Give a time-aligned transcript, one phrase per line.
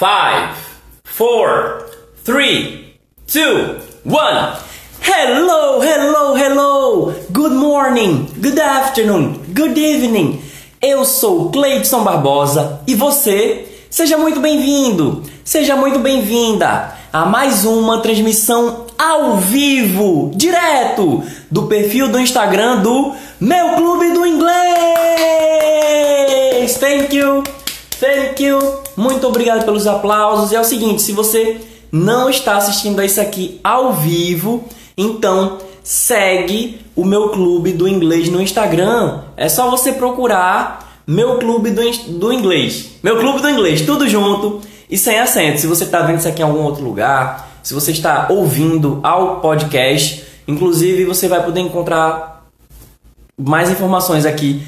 [0.00, 0.56] Five,
[1.04, 1.84] four,
[2.24, 4.56] three, two, one.
[5.02, 7.12] Hello, hello, hello.
[7.30, 10.42] Good morning, good afternoon, good evening.
[10.80, 18.00] Eu sou Cleidson Barbosa e você, seja muito bem-vindo, seja muito bem-vinda a mais uma
[18.00, 24.56] transmissão ao vivo, direto do perfil do Instagram do Meu Clube do Inglês.
[26.78, 27.44] Thank you,
[28.00, 28.89] thank you.
[29.00, 30.52] Muito obrigado pelos aplausos.
[30.52, 31.58] E é o seguinte, se você
[31.90, 38.28] não está assistindo a isso aqui ao vivo, então segue o meu clube do inglês
[38.28, 39.22] no Instagram.
[39.38, 41.80] É só você procurar meu clube do,
[42.18, 42.90] do inglês.
[43.02, 44.60] Meu clube do inglês, tudo junto
[44.90, 45.60] e sem acento.
[45.60, 49.40] Se você está vendo isso aqui em algum outro lugar, se você está ouvindo ao
[49.40, 52.44] podcast, inclusive você vai poder encontrar
[53.38, 54.62] mais informações aqui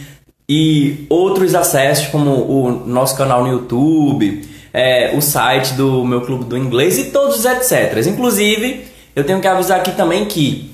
[0.54, 6.44] e outros acessos, como o nosso canal no YouTube, é, o site do meu clube
[6.44, 8.06] do inglês e todos os etc.
[8.06, 8.84] Inclusive,
[9.16, 10.70] eu tenho que avisar aqui também que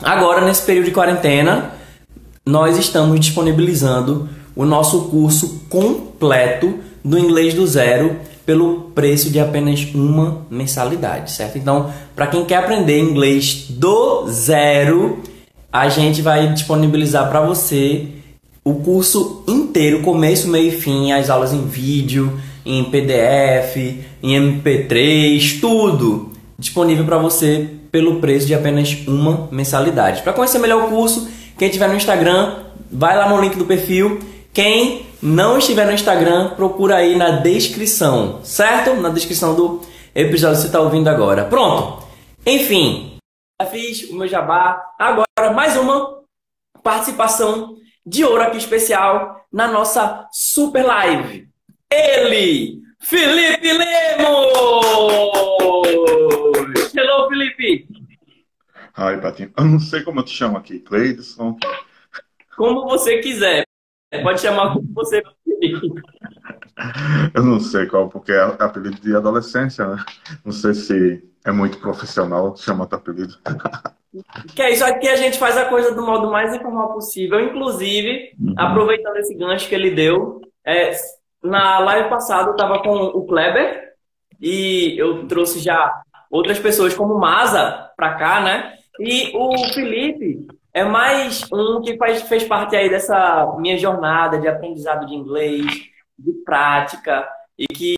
[0.00, 1.72] agora, nesse período de quarentena,
[2.46, 9.88] nós estamos disponibilizando o nosso curso completo do inglês do zero pelo preço de apenas
[9.92, 11.58] uma mensalidade, certo?
[11.58, 15.20] Então, para quem quer aprender inglês do zero,
[15.72, 18.06] a gente vai disponibilizar para você
[18.66, 23.76] o curso inteiro, começo, meio e fim, as aulas em vídeo, em PDF,
[24.20, 30.22] em MP3, tudo disponível para você pelo preço de apenas uma mensalidade.
[30.22, 32.56] Para conhecer melhor o curso, quem estiver no Instagram,
[32.90, 34.18] vai lá no link do perfil.
[34.52, 38.96] Quem não estiver no Instagram, procura aí na descrição, certo?
[38.96, 39.80] Na descrição do
[40.12, 41.44] episódio que você está ouvindo agora.
[41.44, 42.04] Pronto.
[42.44, 43.12] Enfim,
[43.62, 44.82] já fiz o meu jabá.
[44.98, 46.18] Agora, mais uma
[46.82, 51.48] participação de ouro aqui especial na nossa super live.
[51.90, 54.86] Ele, Felipe Lemos!
[56.94, 57.88] Hello, Felipe!
[58.94, 61.58] Ai, Patinho, eu não sei como eu te chamo aqui, Cleidson.
[62.56, 63.64] Como você quiser.
[64.22, 65.20] Pode chamar como você
[67.34, 70.04] Eu não sei qual, porque é apelido de adolescência, né?
[70.44, 73.36] Não sei se é muito profissional chamar teu apelido.
[74.54, 77.40] Que é isso aqui a gente faz a coisa do modo mais informal possível.
[77.40, 78.54] Inclusive, uhum.
[78.56, 80.92] aproveitando esse gancho que ele deu, é,
[81.42, 83.92] na live passada eu estava com o Kleber
[84.40, 85.92] e eu trouxe já
[86.30, 88.74] outras pessoas como Maza para cá, né?
[88.98, 94.48] E o Felipe é mais um que faz, fez parte aí dessa minha jornada de
[94.48, 95.64] aprendizado de inglês,
[96.18, 97.28] de prática
[97.58, 97.96] e que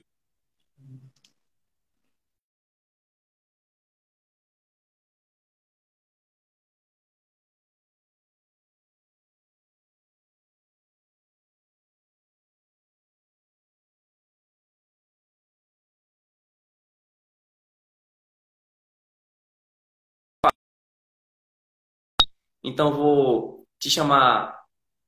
[22.69, 24.59] Então vou te chamar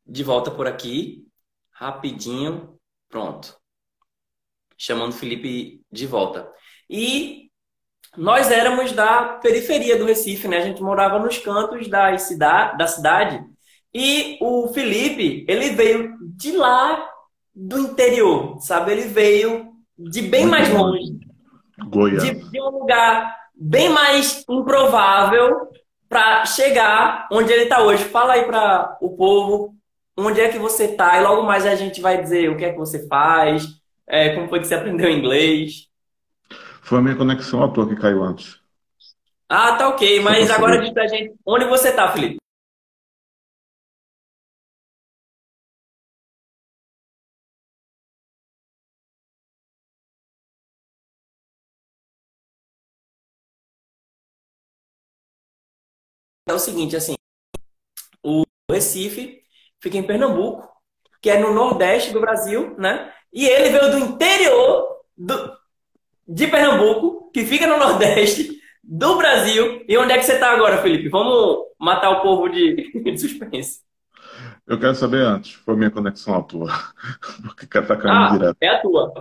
[0.06, 1.26] de volta por aqui,
[1.70, 2.78] rapidinho,
[3.08, 3.54] pronto.
[4.78, 6.50] Chamando o Felipe de volta.
[6.88, 7.50] E
[8.16, 10.56] nós éramos da periferia do Recife, né?
[10.56, 13.44] A gente morava nos cantos da cidade, da cidade.
[13.92, 17.06] E o Felipe, ele veio de lá
[17.54, 18.92] do interior, sabe?
[18.92, 21.18] Ele veio de bem mais longe.
[21.88, 22.22] Goiás.
[22.22, 25.68] De, de um lugar bem mais improvável
[26.10, 28.04] para chegar onde ele está hoje.
[28.04, 29.76] Fala aí para o povo
[30.18, 32.72] onde é que você está e logo mais a gente vai dizer o que é
[32.72, 33.64] que você faz,
[34.06, 35.86] é, como foi que você aprendeu inglês.
[36.82, 38.58] Foi a minha conexão à toa que caiu antes.
[39.48, 40.20] Ah, tá ok.
[40.20, 42.39] Mas agora diz pra gente onde você está, Felipe.
[56.50, 57.14] É o seguinte, assim,
[58.22, 59.40] o Recife
[59.80, 60.68] fica em Pernambuco,
[61.22, 63.12] que é no nordeste do Brasil, né?
[63.32, 65.52] E ele veio do interior do,
[66.26, 69.84] de Pernambuco, que fica no nordeste do Brasil.
[69.88, 71.08] E onde é que você está agora, Felipe?
[71.08, 73.80] Vamos matar o povo de, de suspense.
[74.66, 76.70] Eu quero saber antes, foi minha conexão à tua.
[77.42, 78.56] Porque tá caindo ah, direto.
[78.60, 79.14] É a tua.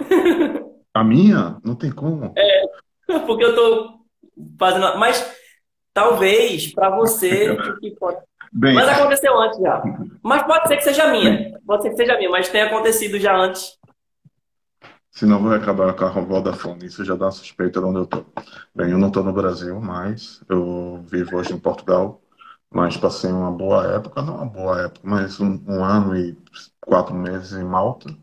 [0.94, 1.58] A minha?
[1.64, 2.34] Não tem como.
[2.36, 2.64] É,
[3.26, 4.00] porque eu tô
[4.58, 4.98] fazendo.
[4.98, 5.39] Mas
[5.94, 7.58] Talvez para você.
[8.52, 9.84] Bem, mas aconteceu antes já.
[10.24, 11.60] Mas pode ser que seja minha.
[11.68, 13.78] Pode ser que seja minha, mas tem acontecido já antes.
[15.12, 16.86] Senão vou acabar com a Vodafone.
[16.86, 18.26] Isso já dá suspeita de onde eu tô.
[18.74, 20.42] Bem, eu não estou no Brasil mais.
[20.50, 22.22] Eu vivo hoje em Portugal.
[22.72, 26.38] Mas passei uma boa época, não uma boa época, mas um, um ano e
[26.80, 28.16] quatro meses em Malta,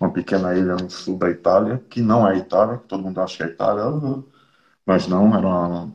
[0.00, 3.36] uma pequena ilha no sul da Itália, que não é Itália, que todo mundo acha
[3.36, 3.84] que é Itália,
[4.86, 5.92] mas não, era uma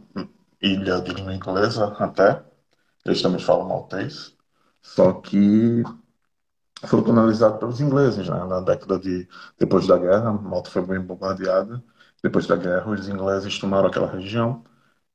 [0.62, 2.44] ilha de língua inglesa até.
[3.06, 4.36] Eles também falam maltês.
[4.82, 5.84] Só que
[6.86, 8.46] foi colonizado pelos ingleses, né?
[8.46, 9.28] Na década de
[9.58, 11.84] depois da guerra, Malta foi bem bombardeada.
[12.24, 14.64] Depois da guerra, os ingleses tomaram aquela região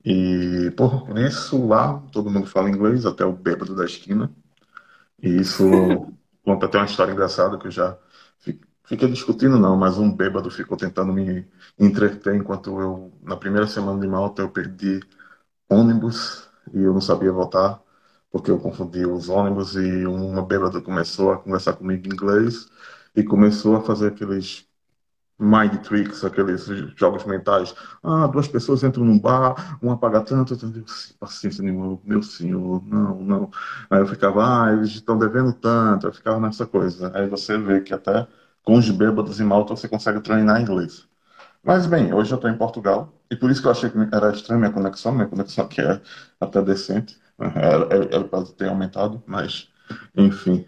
[0.04, 4.30] e por isso lá todo mundo fala inglês, até o bêbado da esquina.
[5.22, 5.64] E isso
[6.44, 7.98] conta até uma história engraçada que eu já
[8.84, 11.46] fiquei discutindo não, mas um bêbado ficou tentando me
[11.78, 15.00] entreter enquanto eu na primeira semana de Malta eu perdi
[15.72, 17.82] ônibus e eu não sabia voltar
[18.30, 22.68] porque eu confundi os ônibus e uma bêbada começou a conversar comigo em inglês
[23.14, 24.66] e começou a fazer aqueles
[25.38, 26.66] mind tricks, aqueles
[26.96, 27.74] jogos mentais.
[28.02, 30.86] Ah, duas pessoas entram num bar, uma paga tanto, eu digo,
[31.18, 33.50] paciência nenhuma, meu senhor, não, não.
[33.90, 37.10] Aí eu ficava, ah, eles estão devendo tanto, eu ficava nessa coisa.
[37.14, 38.26] Aí você vê que até
[38.64, 41.06] com os bêbados em Malta você consegue treinar inglês.
[41.62, 44.30] Mas bem, hoje eu estou em Portugal e por isso que eu achei que era
[44.30, 45.98] estranha minha conexão, minha conexão aqui é
[46.38, 47.16] até decente.
[47.38, 49.70] Ela pode ter aumentado, mas
[50.14, 50.66] enfim.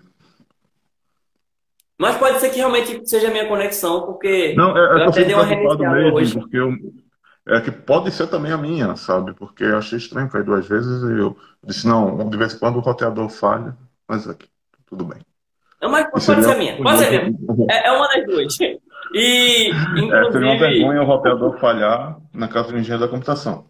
[1.98, 5.34] Mas pode ser que realmente seja a minha conexão, porque não, é, é eu dei
[5.34, 6.32] uma mesmo, hoje.
[6.32, 6.72] Porque eu,
[7.48, 9.34] é que pode ser também a minha, sabe?
[9.34, 12.76] Porque eu achei estranho, foi duas vezes e eu disse, não, de vez em quando
[12.76, 13.76] o roteador falha,
[14.08, 14.48] mas aqui,
[14.86, 15.20] tudo bem.
[15.82, 17.36] Não, mas pode ser a minha, pode ser a minha.
[17.70, 18.56] É, é uma das duas.
[19.14, 20.16] E, inclusive...
[20.16, 23.64] É, seria uma vergonha o roteador falhar na casa do engenheiro da computação.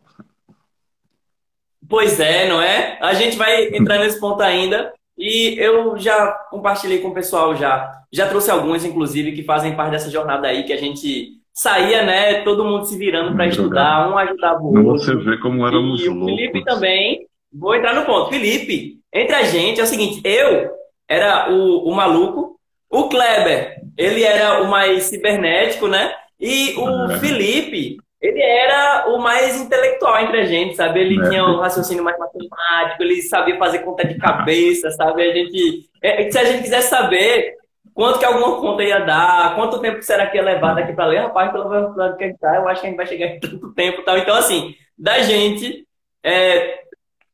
[1.88, 2.98] Pois é, não é?
[3.00, 4.92] A gente vai entrar nesse ponto ainda.
[5.16, 7.92] E eu já compartilhei com o pessoal já.
[8.10, 12.42] Já trouxe alguns, inclusive, que fazem parte dessa jornada aí, que a gente saía, né?
[12.42, 15.04] Todo mundo se virando para estudar, um ajudava o outro.
[15.04, 16.32] Você vê como éramos e loucos.
[16.32, 17.26] o Felipe também.
[17.52, 18.30] Vou entrar no ponto.
[18.30, 20.70] Felipe, entre a gente é o seguinte: eu
[21.08, 22.58] era o, o maluco,
[22.90, 26.14] o Kleber, ele era o mais cibernético, né?
[26.40, 27.18] E o é.
[27.18, 31.00] Felipe, ele era o mais intelectual entre a gente, sabe?
[31.00, 31.28] Ele é.
[31.28, 35.22] tinha um raciocínio mais matemático, ele sabia fazer conta de cabeça, sabe?
[35.22, 37.54] A gente, é, se a gente quisesse saber
[37.92, 41.20] quanto que alguma conta ia dar, quanto tempo será que ia levar daqui para ler,
[41.20, 43.40] rapaz, pelo menos que a gente tá, eu acho que a gente vai chegar em
[43.40, 44.18] tanto tempo, tal.
[44.18, 45.86] Então assim, da gente,
[46.22, 46.80] é,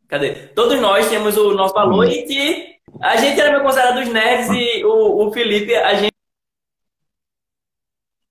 [0.08, 0.32] cadê?
[0.54, 4.50] Todos nós temos o nosso valor e que a gente era meio considerado os nerds
[4.50, 6.09] e o, o Felipe, a gente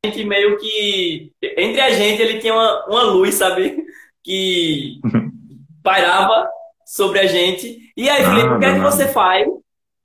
[0.06, 1.34] gente meio que.
[1.58, 3.84] Entre a gente, ele tinha uma, uma luz, sabe?
[4.24, 5.00] Que
[5.84, 6.50] pairava
[6.86, 7.92] sobre a gente.
[7.96, 9.48] E aí, Felipe, ah, o que é que você faz?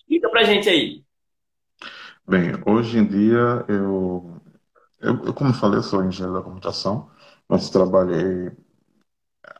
[0.00, 1.05] Explica pra gente aí.
[2.26, 4.41] Bem, hoje em dia eu,
[5.00, 7.11] eu, eu como falei, eu sou engenheiro da computação,
[7.49, 8.50] mas trabalhei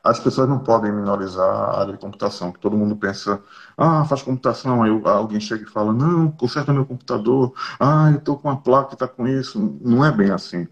[0.02, 3.42] as pessoas não podem minorizar a área de computação, que todo mundo pensa,
[3.76, 8.38] ah, faz computação, aí alguém chega e fala, não, conserta meu computador, ah, eu estou
[8.38, 9.58] com uma placa que está com isso.
[9.82, 10.69] Não é bem assim.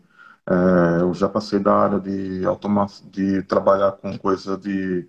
[0.49, 5.09] É, eu já passei da área de, automa de trabalhar com coisa de,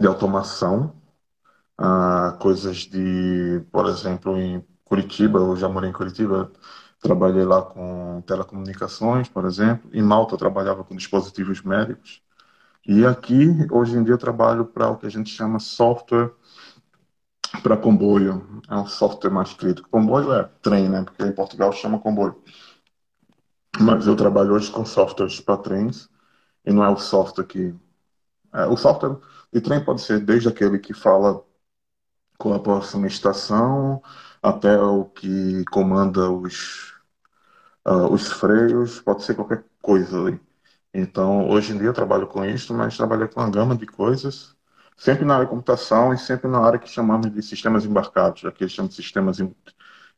[0.00, 0.94] de automação,
[1.78, 6.52] ah, coisas de, por exemplo, em Curitiba, eu já morei em Curitiba,
[7.00, 9.90] trabalhei lá com telecomunicações, por exemplo.
[9.92, 12.22] Em Malta eu trabalhava com dispositivos médicos.
[12.86, 16.30] E aqui, hoje em dia, eu trabalho para o que a gente chama software
[17.62, 18.60] para comboio.
[18.68, 19.88] É um software mais crítico.
[19.88, 21.02] Comboio é trem, né?
[21.02, 22.42] Porque em Portugal chama comboio.
[23.80, 26.08] Mas eu trabalho hoje com softwares para trens
[26.64, 27.74] e não é o software que.
[28.52, 29.16] É, o software
[29.52, 31.42] de trem pode ser desde aquele que fala
[32.38, 34.02] com a próxima estação
[34.42, 36.92] até o que comanda os,
[37.86, 40.40] uh, os freios, pode ser qualquer coisa ali.
[40.94, 44.54] Então, hoje em dia eu trabalho com isso, mas trabalhei com uma gama de coisas,
[44.96, 48.62] sempre na área de computação e sempre na área que chamamos de sistemas embarcados, aqui
[48.64, 49.38] eles chamam de sistemas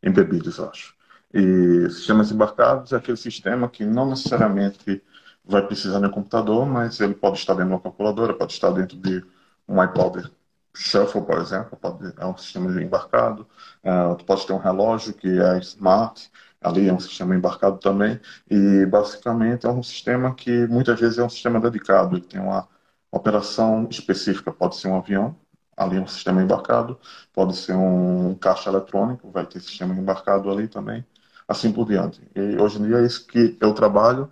[0.03, 0.95] embebidos, acho.
[1.33, 5.03] E sistemas embarcados é aquele sistema que não necessariamente
[5.45, 8.71] vai precisar de um computador, mas ele pode estar dentro de uma calculadora, pode estar
[8.71, 9.25] dentro de
[9.69, 10.31] um iPod
[10.77, 13.47] Shuffle, por exemplo, pode, é um sistema embarcado.
[13.83, 16.31] Uh, pode ter um relógio que é smart,
[16.67, 18.21] ali é um sistema embarcado também,
[18.51, 22.69] e basicamente é um sistema que muitas vezes é um sistema dedicado, ele tem uma
[23.11, 25.37] operação específica, pode ser um avião,
[25.77, 26.99] ali é um sistema embarcado,
[27.33, 31.05] pode ser um caixa eletrônico, vai ter sistema embarcado ali também,
[31.47, 32.21] assim por diante.
[32.35, 34.31] E hoje em dia é isso que eu trabalho,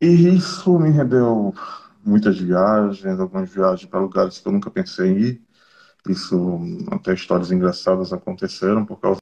[0.00, 1.54] e isso me rendeu
[2.04, 5.42] muitas viagens, algumas viagens para lugares que eu nunca pensei em ir,
[6.08, 6.60] isso
[6.92, 9.20] até histórias engraçadas aconteceram por causa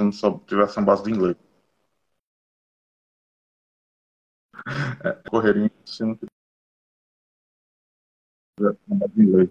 [0.00, 1.36] se não só tivesse uma base de inglês.
[5.04, 6.30] É, correria se não tivesse
[8.88, 9.50] uma base de inglês.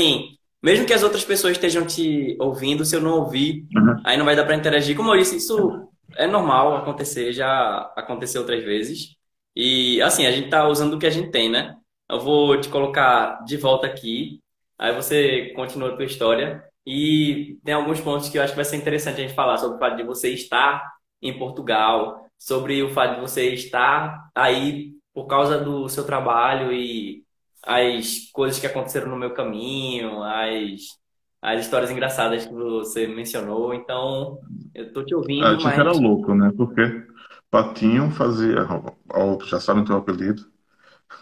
[0.00, 4.00] assim, mesmo que as outras pessoas estejam te ouvindo, se eu não ouvir, Uhum.
[4.04, 4.96] aí não vai dar para interagir.
[4.96, 9.16] Como eu disse, isso é normal acontecer, já aconteceu outras vezes.
[9.54, 11.76] E assim, a gente tá usando o que a gente tem, né?
[12.10, 14.40] Eu vou te colocar de volta aqui,
[14.78, 16.64] aí você continua a tua história.
[16.86, 19.76] E tem alguns pontos que eu acho que vai ser interessante a gente falar sobre
[19.76, 20.82] o fato de você estar
[21.20, 27.22] em Portugal, sobre o fato de você estar aí por causa do seu trabalho e
[27.64, 30.98] as coisas que aconteceram no meu caminho, as,
[31.40, 33.72] as histórias engraçadas que você mencionou.
[33.72, 34.38] Então,
[34.74, 36.52] eu tô te ouvindo, gente era mas louco, né?
[36.56, 37.06] Porque
[37.50, 38.66] Patinho fazia,
[39.10, 40.50] ó, já sabem teu apelido,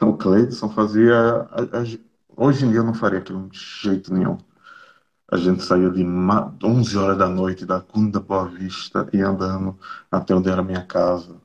[0.00, 1.46] o Cleidson fazia.
[2.36, 4.38] hoje em dia eu não faria aquilo de jeito nenhum.
[5.30, 9.78] A gente saía de ma- 11 horas da noite da Cunda Boa Vista e andando
[10.10, 11.36] até onde era a minha casa.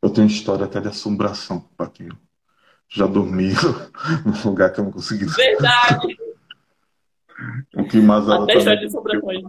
[0.00, 2.16] Eu tenho história até de assombração, Patinho.
[2.88, 3.50] Já dormi
[4.24, 5.26] num lugar que eu não consegui.
[5.26, 6.16] verdade,
[7.76, 9.42] O que Mazarop até história de sobrepõe.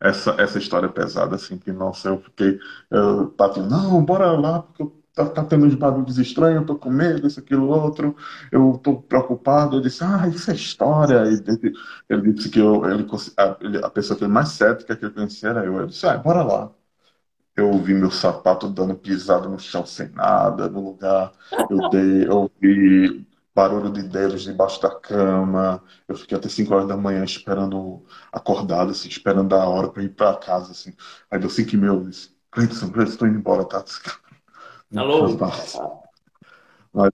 [0.00, 2.58] Essa, essa história é pesada, assim, que, nossa, eu fiquei.
[2.90, 6.76] Eu, Patinho, não, bora lá, porque eu, tá, tá tendo uns barulhos estranhos, eu tô
[6.76, 8.16] com medo, isso, aquilo, outro,
[8.52, 9.76] eu tô preocupado.
[9.76, 11.22] Eu disse, ah, isso é história.
[11.26, 11.72] Ele,
[12.08, 13.06] ele disse que eu, ele,
[13.36, 15.76] a, a pessoa que é mais cética que eu conhecia era eu.
[15.76, 16.70] Eu disse, ah, bora lá.
[17.56, 21.32] Eu ouvi meu sapato dando pisada no chão sem nada, no lugar.
[21.70, 22.50] Eu dei, eu
[23.58, 25.82] barulho de dedos debaixo da cama.
[26.06, 30.10] Eu fiquei até 5 horas da manhã esperando, acordado, assim, esperando a hora para ir
[30.10, 30.92] para casa, assim.
[31.30, 33.84] Aí deu 5 e meia, eu disse, Cleiton, Cleiton, estou indo embora, tá?
[34.96, 35.18] Alô?
[36.92, 37.12] Mas,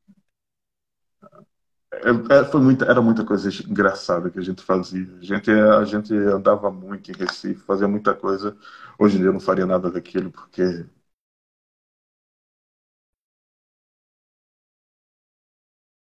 [1.93, 5.07] é, é, foi muita, era muita coisa engraçada que a gente fazia.
[5.19, 8.57] A gente, a gente andava muito em Recife, fazia muita coisa.
[8.99, 10.63] Hoje em dia eu não faria nada daquilo, porque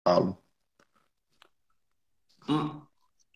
[0.03, 0.41] falo.
[2.47, 2.81] Hum,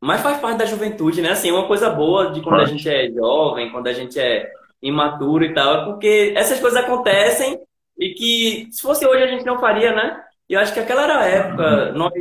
[0.02, 1.32] Mas faz parte da juventude, né?
[1.32, 5.46] Assim, uma coisa boa de quando a gente é jovem, quando a gente é imaturo
[5.46, 7.60] e tal, é porque essas coisas acontecem
[8.00, 10.22] e que se fosse hoje a gente não faria, né?
[10.50, 12.14] E eu acho que aquela era a época, nós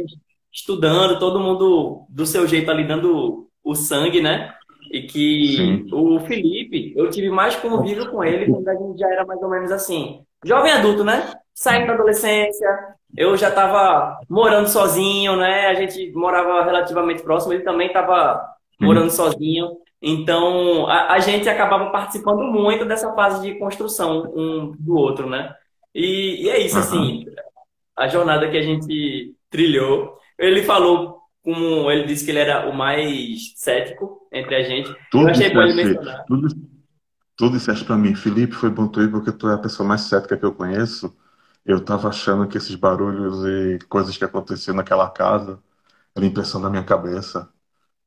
[0.53, 4.55] estudando, todo mundo do seu jeito ali dando o sangue, né?
[4.93, 5.87] E que Sim.
[5.93, 9.51] o Felipe, eu tive mais convívio com ele quando a gente já era mais ou
[9.51, 11.33] menos assim, jovem adulto, né?
[11.55, 12.69] Saindo da adolescência,
[13.17, 15.67] eu já estava morando sozinho, né?
[15.69, 18.41] A gente morava relativamente próximo, ele também estava
[18.81, 19.11] morando Uhum.
[19.11, 19.71] sozinho.
[20.01, 25.53] Então, a, a gente acabava participando muito dessa fase de construção um do outro, né?
[25.97, 26.81] E, e é isso, Aham.
[26.81, 27.25] assim,
[27.97, 30.19] a jornada que a gente trilhou.
[30.39, 34.91] Ele falou, como ele disse que ele era o mais cético entre a gente.
[34.91, 36.27] Eu Tu achei bom mencionar.
[36.27, 36.41] tu,
[37.37, 40.03] tu disseste pra mim, Felipe, foi bom tu ir porque tu é a pessoa mais
[40.03, 41.17] cética que eu conheço.
[41.65, 45.63] Eu tava achando que esses barulhos e coisas que aconteciam naquela casa
[46.17, 47.51] era impressão da minha cabeça.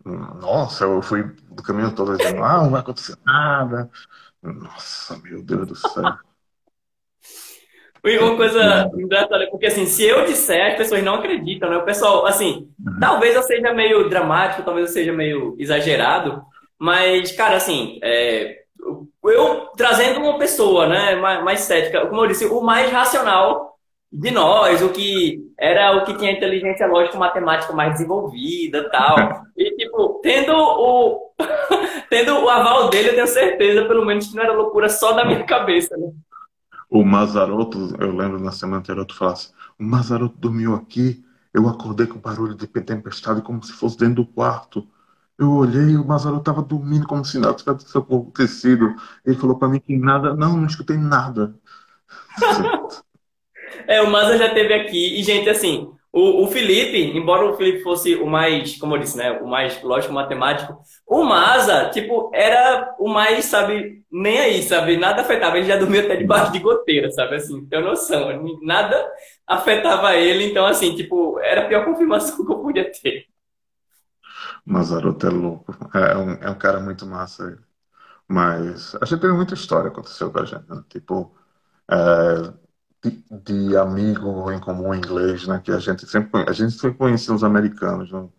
[0.06, 3.90] Nossa, eu fui do caminho todo dizendo, ah, não vai acontecer nada.
[4.44, 6.18] Nossa, meu Deus do céu.
[8.04, 11.78] E uma coisa engraçada, porque assim, se eu disser, as pessoas não acreditam, né?
[11.78, 16.42] O pessoal, assim, talvez eu seja meio dramático, talvez eu seja meio exagerado,
[16.78, 18.60] mas, cara, assim, é,
[19.24, 23.76] eu trazendo uma pessoa, né, mais, mais cética, como eu disse, o mais racional
[24.12, 29.48] de nós, o que era o que tinha inteligência lógica matemática mais desenvolvida, tal.
[29.60, 31.34] E tipo, tendo o
[32.10, 35.26] tendo o aval dele, eu tenho certeza, pelo menos que não era loucura só da
[35.26, 36.12] minha cabeça, né?
[36.90, 42.08] O Mazaroto, eu lembro na semana anterior, tu falasse, o Mazaroto dormiu aqui, eu acordei
[42.08, 44.88] com barulho de tempestade como se fosse dentro do quarto.
[45.38, 48.96] Eu olhei e o Mazaroto estava dormindo como se nada tivesse acontecido.
[49.26, 51.56] Ele falou para mim que nada, não, não escutei nada.
[53.88, 55.20] É, o Maza já teve aqui.
[55.20, 59.16] E, gente, assim, o, o Felipe, embora o Felipe fosse o mais, como eu disse,
[59.16, 59.32] né?
[59.42, 64.98] O mais lógico matemático, o Maza, tipo, era o mais, sabe, nem aí, sabe?
[64.98, 65.58] Nada afetava.
[65.58, 67.36] Ele já dormia até debaixo de goteira, sabe?
[67.36, 68.44] Assim, tem noção.
[68.64, 69.08] Nada
[69.46, 70.46] afetava ele.
[70.46, 73.26] Então, assim, tipo, era a pior confirmação que eu podia ter.
[74.66, 75.76] Mazaroto é louco.
[75.94, 77.60] É um, é um cara muito massa.
[78.28, 80.84] Mas a gente teve muita história aconteceu com a gente, né?
[80.90, 81.36] Tipo,
[81.90, 82.54] é,
[83.44, 85.60] de, amigo em comum inglês, né?
[85.60, 88.32] Que a gente sempre, a gente sempre conhecia os americanos no,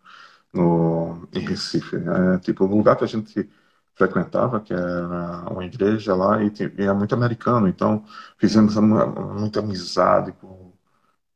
[0.54, 2.38] no, em Recife, né?
[2.40, 3.48] Tipo, o lugar que a gente
[3.94, 7.68] frequentava, que era uma igreja lá, e tinha muito americano.
[7.68, 8.04] Então,
[8.38, 10.72] fizemos muita amizade com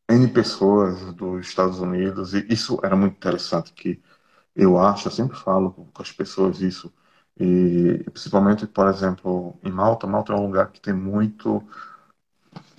[0.08, 4.02] N pessoas dos Estados Unidos, e isso era muito interessante, que
[4.56, 6.92] eu acho, eu sempre falo com as pessoas isso,
[7.38, 11.62] e principalmente, por exemplo, em Malta, Malta é um lugar que tem muito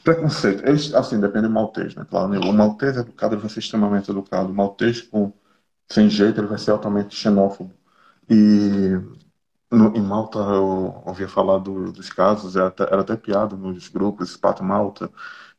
[0.06, 0.66] preconceito.
[0.66, 2.06] Eles, assim, depende do maltês, né?
[2.10, 2.40] Claro, né?
[2.40, 4.52] o maltês educado ele vai ser extremamente educado.
[4.52, 5.34] O maltês com
[5.90, 7.74] sem jeito, ele vai ser altamente xenófobo.
[8.30, 8.94] E
[9.72, 13.88] no, em Malta eu ouvia falar do, dos casos, era até, era até piada nos
[13.90, 15.12] grupos, Spat Malta,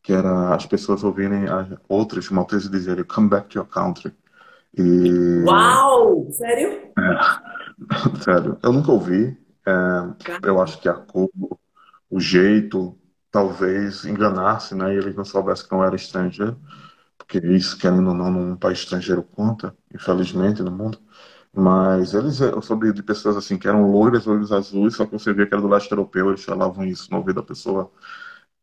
[0.02, 4.12] que era as pessoas ouvirem as, outros malteses dizerem come back to your country.
[4.76, 5.42] E...
[5.44, 6.30] Uau!
[6.32, 6.92] Sério?
[6.98, 8.58] É, sério.
[8.62, 9.36] Eu nunca ouvi.
[9.66, 11.28] É, eu acho que a cor,
[12.10, 12.96] o jeito,
[13.36, 14.94] talvez enganasse, né?
[14.94, 16.56] E eles não soubessem que não era estrangeiro.
[17.18, 20.98] Porque isso, querendo ou não, num país estrangeiro conta, infelizmente, no mundo.
[21.54, 25.32] Mas eles, eu soube de pessoas assim que eram loiras, olhos azuis, só que você
[25.34, 27.90] via que era do leste europeu, eles falavam isso no ouvido da pessoa.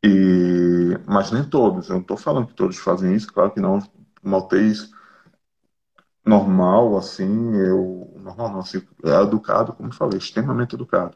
[0.04, 3.80] E, mas nem todos, eu não estou falando que todos fazem isso, claro que não.
[4.24, 4.92] Maltês
[6.26, 8.14] normal, assim, eu.
[8.20, 11.16] Normal não, assim, é educado, como eu falei, extremamente educado.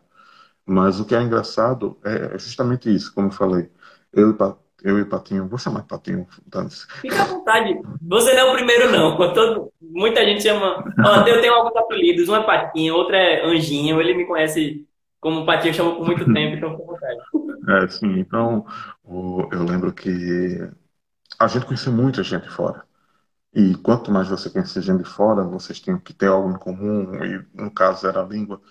[0.67, 3.69] Mas o que é engraçado é justamente isso, como eu falei.
[4.11, 4.35] Eu,
[4.83, 6.85] eu e Patinho, vou chamar de Patinho, Dance.
[7.01, 7.79] Fica à vontade.
[8.01, 9.17] Você não é o primeiro, não.
[9.17, 10.83] Todo, muita gente chama.
[11.25, 14.01] Eu tenho alguns apelidos, um é Patinho, outro é Anjinho.
[14.01, 14.85] Ele me conhece
[15.21, 17.19] como Patinho, chama por muito tempo, então fica à vontade.
[17.69, 18.19] É, sim.
[18.19, 18.65] Então,
[19.05, 20.09] eu lembro que
[21.37, 22.85] a gente conhece muita gente fora.
[23.53, 27.13] E quanto mais você conhecer gente de fora, vocês têm que ter algo em comum,
[27.25, 28.61] e no caso era a língua.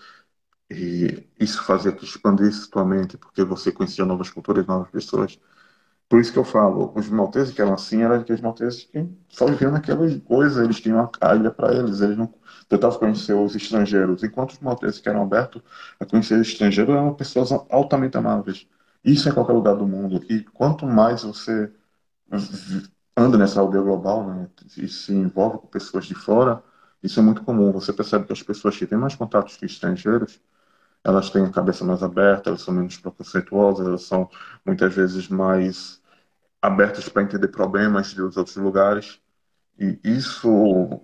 [0.69, 5.39] E isso fazia que expandisse sua mente, porque você conhecia novas culturas, novas pessoas.
[6.09, 9.45] Por isso que eu falo, os malteses que eram assim, eram aqueles malteses que só
[9.47, 12.33] viviam naquelas coisas, eles tinham a ilha para eles, eles não
[12.69, 14.23] tentavam conhecer os estrangeiros.
[14.23, 15.61] Enquanto os malteses que eram abertos
[15.99, 18.67] a conhecer os estrangeiros eram pessoas altamente amáveis.
[19.03, 20.23] Isso em qualquer lugar do mundo.
[20.29, 21.71] E quanto mais você
[23.15, 26.63] anda nessa aldeia global né, e se envolve com pessoas de fora,
[27.01, 27.71] isso é muito comum.
[27.71, 30.41] Você percebe que as pessoas que têm mais contatos com estrangeiros,
[31.07, 34.29] elas têm a cabeça mais aberta, elas são menos preconceituosas, elas são
[34.65, 36.01] muitas vezes mais
[36.61, 39.21] abertas para entender problemas dos outros lugares.
[39.79, 41.01] E isso,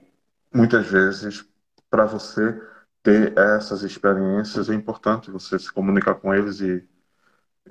[0.53, 1.45] muitas vezes,
[1.89, 2.62] para você
[3.01, 6.86] ter essas experiências, é importante você se comunicar com eles e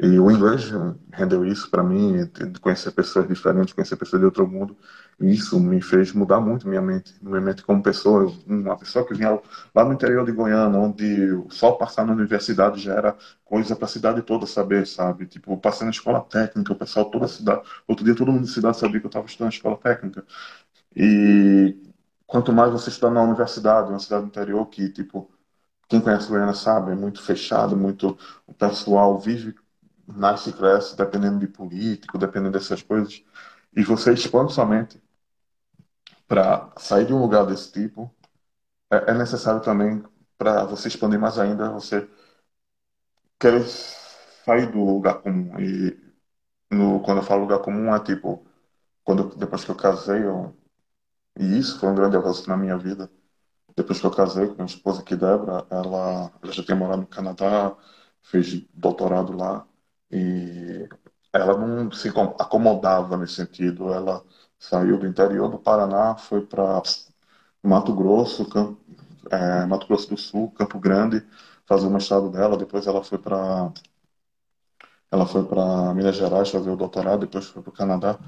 [0.01, 0.65] e o inglês
[1.13, 2.15] rendeu isso para mim,
[2.63, 4.77] conhecer pessoas diferentes, conhecer pessoas de outro mundo.
[5.21, 8.33] E isso me fez mudar muito minha mente, minha mente como pessoa.
[8.47, 9.39] Uma pessoa que vinha
[9.75, 13.89] lá no interior de Goiânia, onde só passar na universidade já era coisa para a
[13.89, 15.27] cidade toda saber, sabe?
[15.27, 17.63] Tipo, passei na escola técnica, o pessoal toda a cidade.
[17.87, 20.25] Outro dia todo mundo da cidade sabia que eu estava estudando na escola técnica.
[20.97, 21.77] E
[22.27, 25.31] quanto mais você estudar na universidade, uma cidade do interior que, tipo,
[25.89, 28.19] quem conhece Goiânia sabe, é muito fechado, muito.
[28.47, 29.55] O pessoal vive
[30.07, 33.25] nasce e cresce dependendo de político, dependendo dessas coisas,
[33.77, 35.01] e você expande somente
[36.27, 38.13] para sair de um lugar desse tipo,
[38.93, 40.05] é, é necessário também,
[40.39, 42.09] para você expandir mais ainda, você
[43.39, 45.59] querer sair do lugar comum.
[45.61, 45.99] E
[46.73, 48.47] no, quando eu falo lugar comum, é tipo,
[49.05, 50.57] quando, depois que eu casei, eu,
[51.39, 53.11] e isso foi um grande avanço na minha vida.
[53.77, 57.09] Depois que eu casei com minha esposa aqui, Débora, ela, ela já tinha morado no
[57.09, 57.77] Canadá,
[58.23, 59.67] fez doutorado lá.
[60.13, 60.89] E
[61.33, 63.93] ela não se acomodava nesse sentido.
[63.93, 64.25] Ela
[64.59, 66.83] saiu do interior do Paraná, foi para
[67.63, 68.81] Mato Grosso, Campo,
[69.31, 71.25] é, Mato Grosso do Sul, Campo Grande,
[71.67, 72.57] fazer o mestrado dela.
[72.57, 73.73] Depois ela foi para
[75.11, 78.19] ela foi para Minas Gerais fazer o doutorado, depois foi para o Canadá.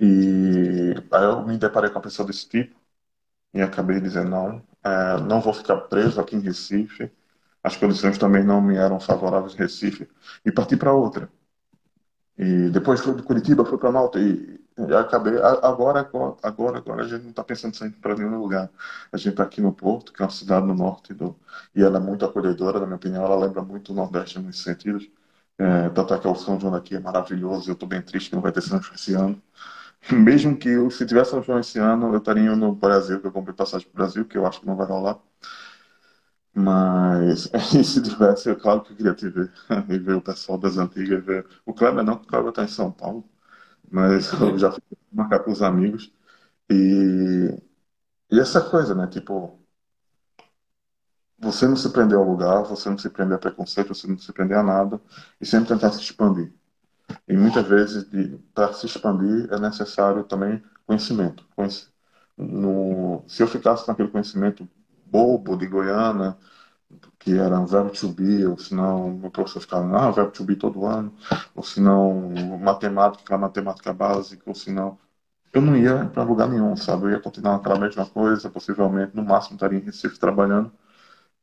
[0.00, 2.76] E aí eu me deparei com uma pessoa desse tipo
[3.54, 7.10] e acabei dizendo não, é, não vou ficar preso aqui em Recife
[7.62, 10.08] as condições também não me eram favoráveis em Recife,
[10.44, 11.30] e parti para outra.
[12.38, 15.34] E depois fui de Curitiba, fui para Malta e, e acabei.
[15.62, 16.00] Agora,
[16.42, 18.70] agora, agora a gente não está pensando em sair para nenhum lugar.
[19.12, 21.36] A gente está aqui no Porto, que é uma cidade no norte do,
[21.74, 23.24] e ela é muito acolhedora, na minha opinião.
[23.24, 25.10] Ela lembra muito o Nordeste nesses sentidos.
[25.58, 27.70] É, tanto é que o São João daqui é maravilhoso.
[27.70, 29.42] Eu estou bem triste que não vai ter São João esse ano.
[30.12, 33.54] Mesmo que se tivesse São João esse ano, eu estaria no Brasil, que eu comprei
[33.54, 35.18] passagem para o Brasil, que eu acho que não vai rolar.
[36.54, 37.50] Mas
[37.86, 39.50] se tivesse, é claro que eu queria te ver.
[39.88, 41.24] E ver o pessoal das antigas.
[41.24, 41.46] Ver...
[41.64, 43.24] O Kleber não, porque o Kleber está em São Paulo.
[43.90, 46.12] Mas eu já fui marcar com os amigos.
[46.70, 47.50] E,
[48.30, 49.06] e essa coisa, né?
[49.08, 49.58] Tipo,
[51.38, 54.32] você não se prender ao lugar, você não se prender a preconceito, você não se
[54.32, 55.00] prender a nada.
[55.40, 56.52] E sempre tentar se expandir.
[57.28, 58.06] E muitas vezes,
[58.54, 61.46] para se expandir, é necessário também conhecimento.
[62.36, 64.68] No, se eu ficasse naquele conhecimento
[65.12, 66.36] bobo de Goiânia,
[67.18, 70.56] que era verbo to be, ou se não, o professor ficava, ah, verbo to be
[70.56, 71.14] todo ano,
[71.54, 74.98] ou se não, matemática, matemática básica, ou se não,
[75.52, 77.06] eu não ia para lugar nenhum, sabe?
[77.06, 80.72] Eu ia continuar aquela mesma coisa, possivelmente, no máximo estaria em Recife trabalhando,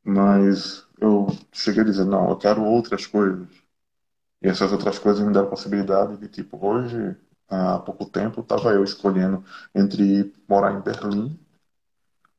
[0.03, 3.47] mas eu cheguei a dizer, não, eu quero outras coisas.
[4.41, 7.15] E essas outras coisas me deram a possibilidade de, tipo, hoje,
[7.49, 9.43] há pouco tempo, estava eu escolhendo
[9.75, 11.39] entre morar em Berlim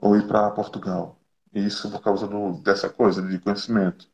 [0.01, 1.20] ou ir para Portugal.
[1.55, 4.09] Isso por causa do, dessa coisa, de conhecimento.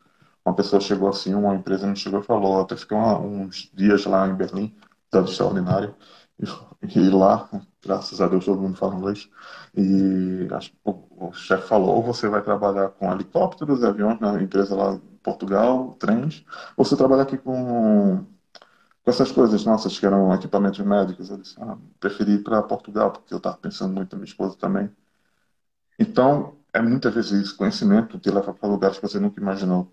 [0.45, 4.05] Uma pessoa chegou assim, uma empresa me chegou e falou, até fiquei uma, uns dias
[4.07, 4.75] lá em Berlim,
[5.11, 5.95] cidade extraordinária,
[6.39, 7.49] e, e, lá,
[7.83, 9.29] graças a Deus, todo mundo fala inglês,
[9.75, 10.47] e
[10.85, 15.01] o, o chefe falou, ou você vai trabalhar com helicópteros, aviões, na empresa lá em
[15.23, 16.45] Portugal, trens,
[16.77, 18.25] ou você trabalha aqui com,
[19.05, 21.31] com essas coisas nossas, que eram equipamentos médicos.
[21.31, 24.57] Eu disse, ah, preferi ir para Portugal, porque eu estava pensando muito na minha esposa
[24.59, 24.91] também.
[25.99, 29.93] Então, é muitas vezes isso, conhecimento te leva para lugares que você nunca imaginou.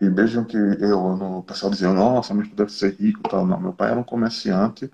[0.00, 0.98] E vejam que eu,
[1.38, 3.46] o pessoal dizia, nossa, mas tu deve ser rico tal.
[3.46, 4.90] Não, meu pai era um comerciante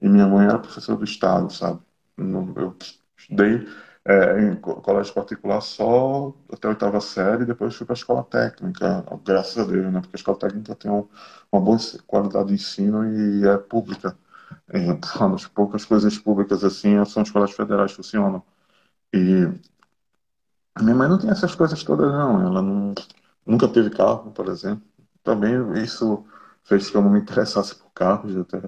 [0.00, 1.80] e minha mãe era professora do Estado, sabe?
[2.18, 2.76] Eu
[3.16, 3.66] estudei
[4.04, 9.04] é, em colégio particular só até a oitava série, depois fui para a escola técnica,
[9.24, 10.00] graças a Deus, né?
[10.00, 11.08] Porque a escola técnica tem um,
[11.52, 14.16] uma boa qualidade de ensino e é pública.
[14.74, 18.42] Então, as poucas coisas públicas assim são escolas federais que funcionam.
[19.14, 19.48] E
[20.82, 22.40] minha mãe não tem essas coisas todas, não.
[22.40, 22.94] Ela não,
[23.46, 24.82] nunca teve carro, por exemplo.
[25.22, 26.24] Também isso
[26.64, 28.62] fez que eu não me interessasse por carros até,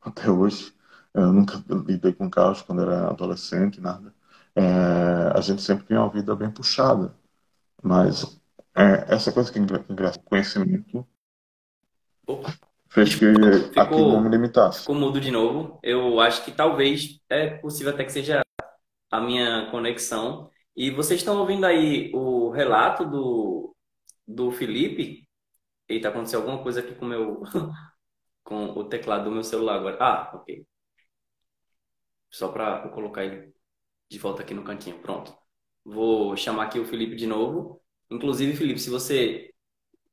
[0.00, 0.72] até hoje.
[1.14, 4.14] Eu nunca lidei com carros quando era adolescente, nada.
[4.54, 7.14] É, a gente sempre tem uma vida bem puxada.
[7.82, 8.38] Mas
[8.74, 11.06] é, essa coisa que ingressa conhecimento
[12.88, 14.80] fez que ficou, aqui não me limitasse.
[14.80, 15.78] Ficou mudo de novo.
[15.82, 18.42] Eu acho que talvez é possível até que seja
[19.10, 20.50] a minha conexão.
[20.76, 23.74] E vocês estão ouvindo aí o relato do,
[24.26, 25.28] do Felipe.
[25.88, 27.42] Eita, aconteceu alguma coisa aqui com, meu,
[28.44, 29.98] com o teclado do meu celular agora.
[30.00, 30.66] Ah, ok.
[32.30, 33.54] Só para colocar ele
[34.10, 34.98] de volta aqui no cantinho.
[35.00, 35.36] Pronto.
[35.84, 37.82] Vou chamar aqui o Felipe de novo.
[38.10, 39.52] Inclusive, Felipe, se você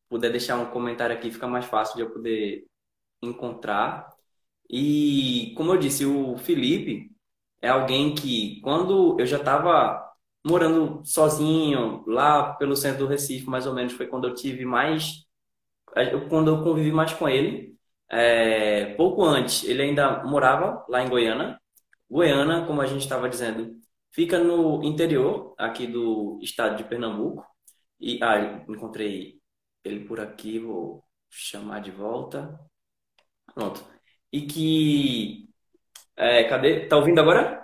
[0.09, 2.65] puder deixar um comentário aqui, fica mais fácil de eu poder
[3.21, 4.09] encontrar.
[4.69, 7.11] E, como eu disse, o Felipe
[7.61, 10.02] é alguém que, quando eu já estava
[10.45, 15.25] morando sozinho lá pelo centro do Recife, mais ou menos, foi quando eu tive mais.
[16.29, 17.75] Quando eu convivi mais com ele.
[18.09, 21.59] É, pouco antes, ele ainda morava lá em Goiânia.
[22.09, 23.75] Goiânia, como a gente estava dizendo,
[24.11, 27.45] fica no interior aqui do estado de Pernambuco.
[27.99, 29.39] E ah, encontrei
[29.83, 32.59] ele por aqui, vou chamar de volta.
[33.53, 33.83] Pronto.
[34.31, 35.49] E que.
[36.15, 36.87] É, cadê?
[36.87, 37.62] Tá ouvindo agora?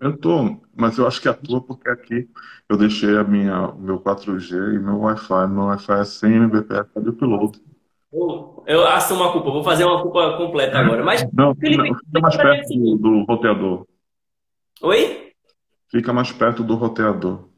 [0.00, 2.28] Eu tô, mas eu acho que é a tua, porque aqui
[2.68, 5.48] eu deixei a minha, o meu 4G e meu Wi-Fi.
[5.48, 7.60] Meu Wi-Fi é 100 Mbps de upload.
[8.66, 11.02] Eu assumo a culpa, vou fazer uma culpa completa agora.
[11.02, 13.86] Mas, não, Felipe, não, fica mais perto do, do roteador.
[14.82, 15.32] Oi?
[15.90, 17.48] Fica mais perto do roteador.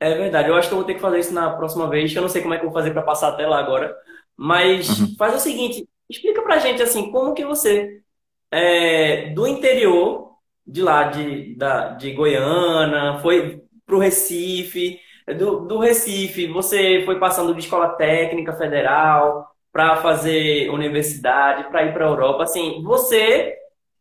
[0.00, 2.14] É verdade, eu acho que eu vou ter que fazer isso na próxima vez.
[2.14, 3.96] Eu não sei como é que eu vou fazer para passar a tela agora.
[4.36, 5.14] Mas uhum.
[5.16, 8.02] faz o seguinte, explica pra gente assim, como que você,
[8.50, 10.25] é, do interior,
[10.66, 15.00] de lá de, da, de Goiânia, foi para o Recife.
[15.38, 21.92] Do, do Recife, você foi passando de escola técnica federal para fazer universidade, para ir
[21.92, 22.44] para a Europa.
[22.44, 23.54] Assim, você,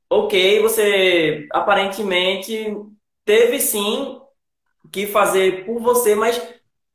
[0.09, 2.75] ok, você aparentemente
[3.25, 4.19] teve sim
[4.91, 6.41] que fazer por você, mas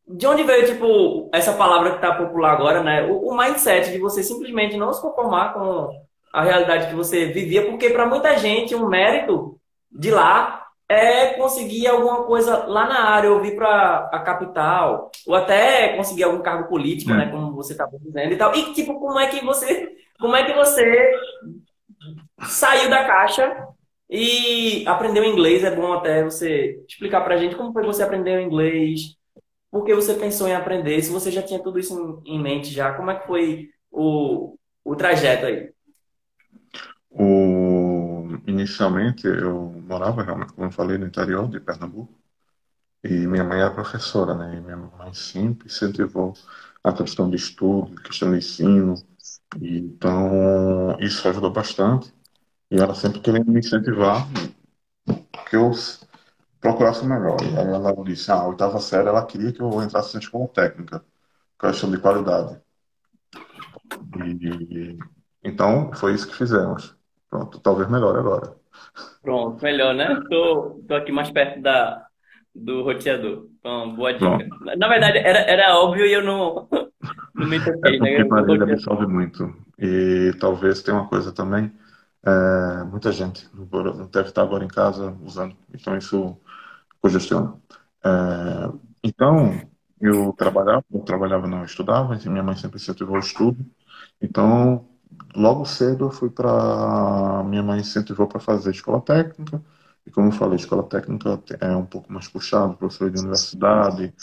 [0.09, 3.05] de onde veio, tipo, essa palavra que está popular agora, né?
[3.05, 5.91] O, o mindset de você simplesmente não se conformar com
[6.33, 9.60] a realidade que você vivia, porque para muita gente um mérito
[9.91, 15.37] de lá é conseguir alguma coisa lá na área, ou vir para a capital, ou
[15.37, 17.17] até conseguir algum cargo político, é.
[17.17, 18.53] né, como você estava dizendo e tal.
[18.53, 21.13] E tipo, como é que você, como é que você
[22.41, 23.69] saiu da caixa
[24.11, 25.63] e aprendeu inglês?
[25.63, 29.17] É bom até você explicar para a gente como foi que você aprendeu inglês,
[29.71, 32.95] por que você pensou em aprender, se você já tinha tudo isso em mente já,
[32.95, 35.71] como é que foi o, o trajeto aí?
[37.13, 37.90] O
[38.47, 42.15] inicialmente eu morava realmente, como eu falei, no interior de Pernambuco.
[43.05, 44.57] E minha mãe era professora, né?
[44.57, 46.35] E minha mãe sempre incentivou
[46.85, 48.95] a questão de estudo, questão de ensino.
[49.61, 52.13] E, então, isso ajudou bastante.
[52.71, 54.27] E ela sempre querendo me incentivar
[55.49, 55.73] que eu
[56.61, 57.39] procurasse melhor.
[57.43, 60.49] E aí ela disse, ah, a oitava série ela queria que eu entrasse na escola
[60.49, 61.05] técnica,
[61.59, 62.61] questão de qualidade.
[64.17, 64.99] E,
[65.43, 66.97] então, foi isso que fizemos.
[67.31, 68.55] Pronto, talvez melhor agora.
[69.23, 70.21] Pronto, melhor, né?
[70.29, 72.07] Tô, tô aqui mais perto da,
[72.55, 73.47] do roteador.
[73.59, 74.49] Então, boa dica.
[74.77, 76.69] Na verdade, era, era óbvio e eu não,
[77.35, 78.25] não me toquei, é né?
[78.25, 79.55] Porque ele absorve muito.
[79.79, 81.73] E talvez tenha uma coisa também,
[82.27, 83.49] é, muita gente
[84.13, 86.37] deve estar agora em casa usando, então isso
[87.01, 87.55] congestiona.
[88.05, 88.11] É,
[89.03, 89.59] então,
[90.01, 93.65] eu trabalhava, eu trabalhava não, eu estudava, minha mãe sempre incentivou o estudo,
[94.21, 94.87] então
[95.35, 99.63] logo cedo eu fui para minha mãe incentivou para fazer escola técnica
[100.07, 104.15] E como eu falei, escola técnica é um pouco mais puxado, professor de universidade,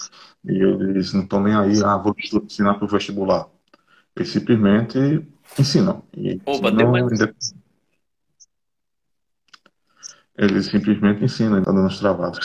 [0.44, 3.48] e eles não estão nem aí, ah, vou ensinar para o vestibular.
[4.16, 4.98] Eles simplesmente
[5.60, 6.04] ensinam.
[6.16, 7.54] E Opa, mais...
[10.38, 12.40] Eles simplesmente ensinam, está dando os travados.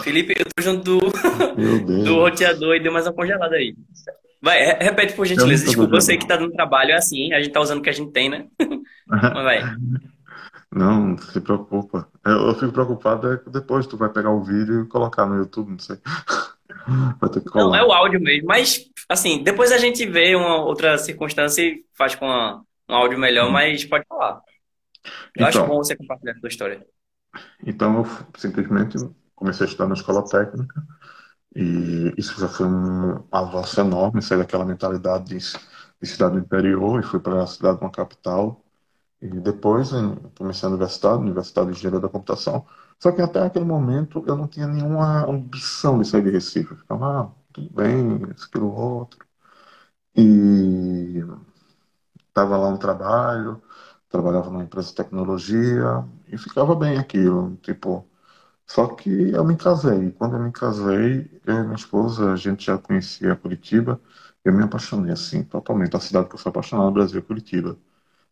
[0.00, 1.00] Felipe, eu tô junto do,
[2.04, 3.74] do roteador e deu mais uma congelada aí.
[4.40, 5.64] Vai, repete por gentileza.
[5.64, 7.90] Desculpa, eu sei que tá dando trabalho, é assim, a gente tá usando o que
[7.90, 8.46] a gente tem, né?
[9.06, 9.62] Mas vai.
[10.70, 12.06] Não, não se preocupa.
[12.24, 15.36] Eu, eu fico preocupado é que depois tu vai pegar o vídeo e colocar no
[15.36, 15.96] YouTube, não sei.
[17.18, 18.46] Vai ter que Não, é o áudio mesmo.
[18.46, 23.18] Mas, assim, depois a gente vê uma outra circunstância e faz com uma, um áudio
[23.18, 23.52] melhor, hum.
[23.52, 24.42] mas pode falar.
[25.04, 26.86] Eu então, acho bom você compartilhar a sua história.
[27.66, 28.96] Então, eu simplesmente
[29.34, 30.82] comecei a estudar na escola técnica
[31.54, 37.00] e isso já foi um avanço enorme, sair daquela mentalidade de, de cidade do interior
[37.00, 38.62] e fui para a cidade de uma capital.
[39.20, 39.90] E depois
[40.36, 42.66] comecei a universidade, Universidade de Engenharia da Computação.
[43.00, 46.72] Só que até aquele momento eu não tinha nenhuma ambição de sair de Recife.
[46.72, 49.18] Eu ficava, ah, tudo bem, isso, aquilo, outro.
[50.16, 51.22] E
[52.28, 53.62] estava lá no trabalho,
[54.08, 57.56] trabalhava numa empresa de tecnologia e ficava bem aquilo.
[57.62, 58.06] Tipo,
[58.70, 60.12] só que eu me casei.
[60.12, 64.00] Quando eu me casei, eu e minha esposa, a gente já conhecia Curitiba.
[64.44, 65.96] Eu me apaixonei, assim, totalmente.
[65.96, 67.78] A cidade que eu sou apaixonado no Brasil é Curitiba.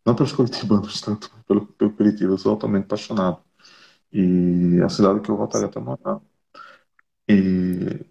[0.07, 2.33] Não pelos curitibanos, tanto pelo, pelo Curitiba.
[2.35, 3.43] Eu sou totalmente apaixonado.
[4.13, 6.21] E a cidade que eu voltaria até morar.
[7.29, 8.05] E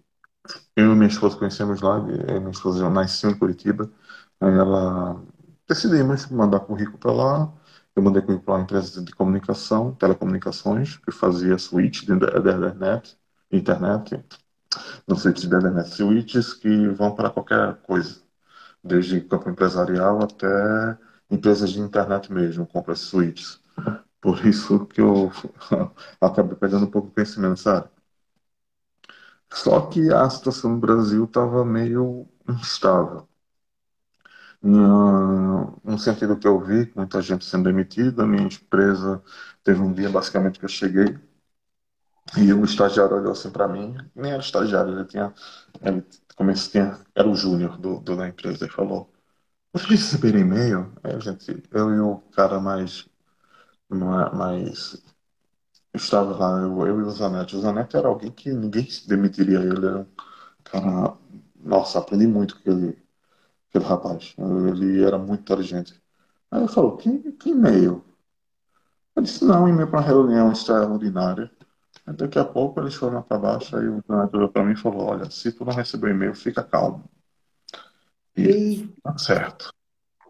[0.76, 1.98] eu e minha esposa conhecemos lá.
[2.00, 3.90] E minha esposa já nasceu em Curitiba.
[4.40, 5.22] Aí ela
[5.68, 7.54] decidimos mandar currículo para lá
[7.96, 13.18] eu mandei currículo para uma empresa de comunicação, telecomunicações, que fazia switch de Ethernet,
[13.50, 14.24] internet,
[15.08, 18.22] no switch de Ethernet, switches que vão para qualquer coisa,
[18.84, 20.98] desde campo empresarial até
[21.30, 23.60] empresas de internet mesmo, compra switches.
[24.20, 25.32] Por isso que eu
[26.20, 27.88] acabei perdendo um pouco de conhecimento sabe?
[29.52, 33.26] Só que a situação no Brasil estava meio instável
[34.66, 39.22] no, no sentido que eu vi, muita gente sendo demitida, minha empresa
[39.64, 41.18] teve um dia basicamente que eu cheguei
[42.36, 45.32] e o estagiário olhou assim para mim, nem era estagiário, ele tinha,
[45.82, 46.04] ele
[46.36, 49.10] comece, tinha, era o júnior do, do, da empresa, e falou,
[49.72, 50.92] vocês receberam e-mail?
[51.04, 53.08] Aí a gente, eu e o cara mais,
[53.90, 55.02] mais
[55.94, 57.56] estava lá, eu, eu e o Zanetti.
[57.56, 60.06] O Zanetti era alguém que ninguém se demitiria, ele era um
[60.64, 61.16] cara,
[61.56, 62.98] nossa, aprendi muito com ele
[63.68, 64.34] aquele rapaz.
[64.38, 65.94] Ele era muito inteligente.
[66.50, 68.04] Aí ele falou, que, que e-mail?
[69.14, 71.50] Eu disse, não, e-mail para uma reunião extraordinária.
[72.06, 74.76] Aí daqui a pouco eles foram para baixo, aí o Renato olhou para mim e
[74.76, 77.04] falou, olha, se tu não recebeu e-mail, fica calmo.
[78.36, 79.72] E tá certo.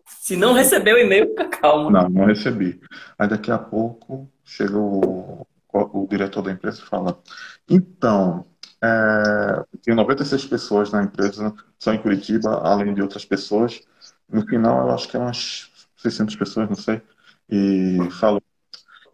[0.07, 1.90] Se não recebeu e-mail, fica calmo.
[1.90, 2.81] Não, não recebi.
[3.18, 7.20] Aí daqui a pouco chega o, o, o diretor da empresa e fala,
[7.68, 8.46] então,
[8.87, 13.83] é, tinha 96 pessoas na empresa, só em Curitiba, além de outras pessoas.
[14.29, 17.03] No final, eu acho que eram umas 600 pessoas, não sei.
[17.49, 18.42] E falou.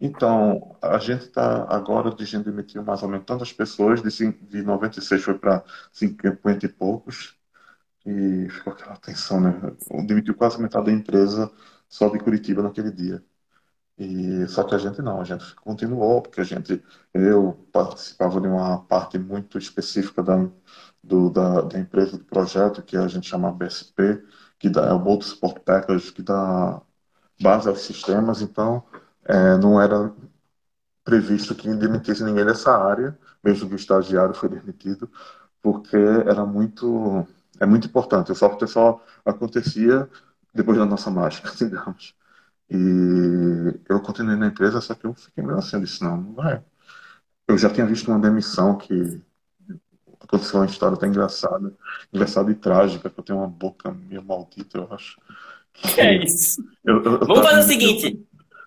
[0.01, 5.23] Então, a gente está agora, gente demitiu mais ou menos tantas pessoas, de, de 96
[5.23, 7.35] foi para 50 e poucos.
[8.05, 9.53] E ficou aquela tensão, né?
[10.05, 11.51] Demitiu quase metade da empresa
[11.87, 13.23] só de Curitiba naquele dia.
[13.97, 18.47] E, só que a gente não, a gente continuou, porque a gente, eu participava de
[18.47, 20.49] uma parte muito específica da,
[21.03, 24.23] do, da, da empresa do projeto, que a gente chama BSP,
[24.59, 26.81] que dá, é o Bolt Support Package, que dá
[27.41, 28.83] base aos sistemas, então
[29.25, 30.13] é, não era
[31.03, 35.09] previsto que demitisse ninguém dessa área, mesmo que o estagiário foi demitido,
[35.61, 37.27] porque era muito,
[37.59, 38.31] é muito importante.
[38.31, 40.09] O software só acontecia
[40.53, 42.15] depois da nossa mágica, digamos.
[42.69, 46.33] E eu continuei na empresa, só que eu fiquei meio assim, eu disse, não, não
[46.33, 46.61] vai.
[47.47, 49.21] Eu já tinha visto uma demissão que
[50.21, 51.73] aconteceu uma história até engraçada,
[52.11, 55.19] engraçada e trágica, que eu tenho uma boca meio maldita, eu acho.
[55.73, 56.63] Que é isso?
[56.83, 58.19] Eu, eu, Vamos fazer o seguinte,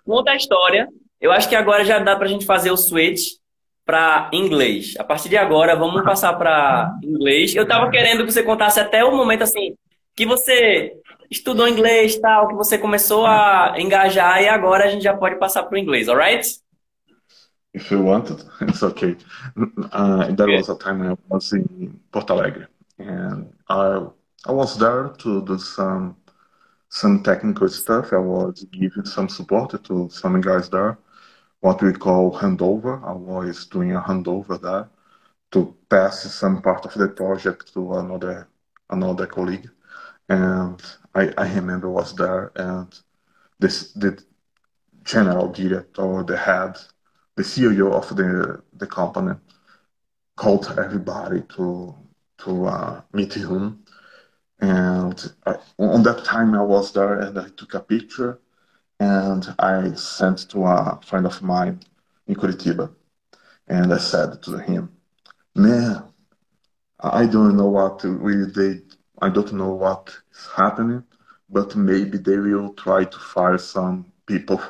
[0.05, 0.89] conta a história.
[1.21, 3.37] Eu acho que agora já dá pra gente fazer o switch
[3.85, 4.95] para inglês.
[4.99, 7.55] A partir de agora, vamos passar para inglês.
[7.55, 9.75] Eu tava querendo que você contasse até o momento assim
[10.17, 11.01] que você
[11.31, 15.63] estudou inglês, tal, que você começou a engajar e agora a gente já pode passar
[15.65, 16.61] para o inglês, alright?
[17.75, 19.17] If you wanted, it's okay.
[19.93, 24.09] Uh, there was a time I was in Porto Alegre, and I
[24.47, 26.17] I was there to do some
[26.89, 28.15] some technical stuff.
[28.15, 30.97] I was giving some support to some guys there,
[31.61, 33.03] what we call handover.
[33.05, 34.89] I was doing a handover there
[35.51, 38.49] to pass some part of the project to another
[38.89, 39.69] another colleague,
[40.29, 40.83] and
[41.15, 42.93] I, I remember was there and
[43.59, 44.23] this the
[45.05, 46.77] general director, the head
[47.37, 49.35] the CEO of the the company
[50.37, 51.95] called everybody to
[52.39, 53.85] to uh, meet him.
[54.61, 58.41] And I, on that time, I was there and I took a picture
[58.99, 61.81] and I sent to a friend of mine
[62.27, 62.91] in Curitiba.
[63.69, 64.91] And I said to him,
[65.55, 66.05] man,
[67.01, 68.81] I don't know what we they
[69.21, 71.05] I don't know what is happening,
[71.49, 74.61] but maybe they will try to fire some people.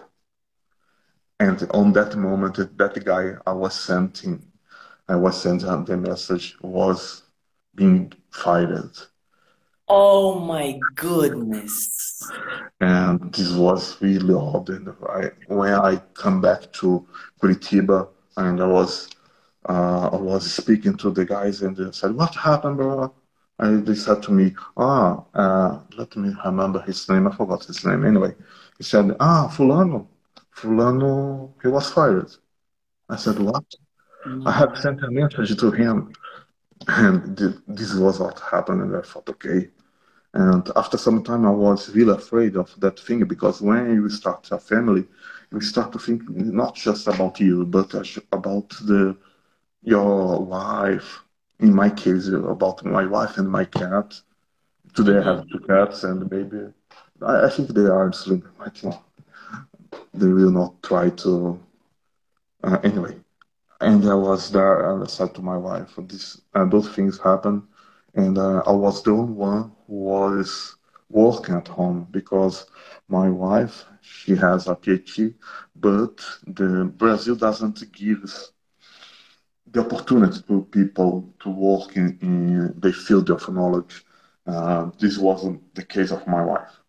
[1.40, 4.42] And on that moment, that guy I was sending,
[5.08, 7.22] I was sending the message was
[7.74, 8.92] being fired.
[9.88, 12.22] Oh my goodness.
[12.80, 14.68] And this was really odd.
[14.70, 17.06] And I, when I come back to
[17.40, 19.08] Curitiba and I was
[19.68, 23.12] uh, I was speaking to the guys and they said, "What happened, bro?"
[23.58, 27.26] And they said to me, "Ah, uh, let me remember his name.
[27.26, 28.04] I forgot his name.
[28.04, 28.34] Anyway,
[28.78, 30.08] he said, "Ah, fulano,
[30.54, 32.30] fulano, he was fired."
[33.08, 33.64] I said, "What?"
[34.46, 36.12] I have sent a message to him,
[36.88, 37.36] and
[37.68, 38.82] this was what happened.
[38.82, 39.70] And I thought, okay.
[40.34, 44.48] And after some time, I was really afraid of that thing because when you start
[44.52, 45.06] a family,
[45.52, 47.94] you start to think not just about you, but
[48.32, 49.16] about the
[49.82, 51.22] your wife.
[51.60, 54.20] In my case, about my wife and my cat.
[54.94, 56.72] Today I have two cats and maybe.
[57.22, 59.04] I, I think they are sleeping right now.
[60.14, 61.60] They will not try to.
[62.62, 63.16] Uh, anyway,
[63.80, 67.62] and I was there and I said to my wife, "This uh, those things happen,"
[68.14, 70.76] and uh, I was the only one who was
[71.10, 72.66] working at home because
[73.08, 75.34] my wife she has a PhD,
[75.74, 76.16] but
[76.46, 78.22] the Brazil doesn't give
[79.72, 84.04] the opportunity to people to work in, in the field of knowledge.
[84.46, 86.80] Uh, this wasn't the case of my wife.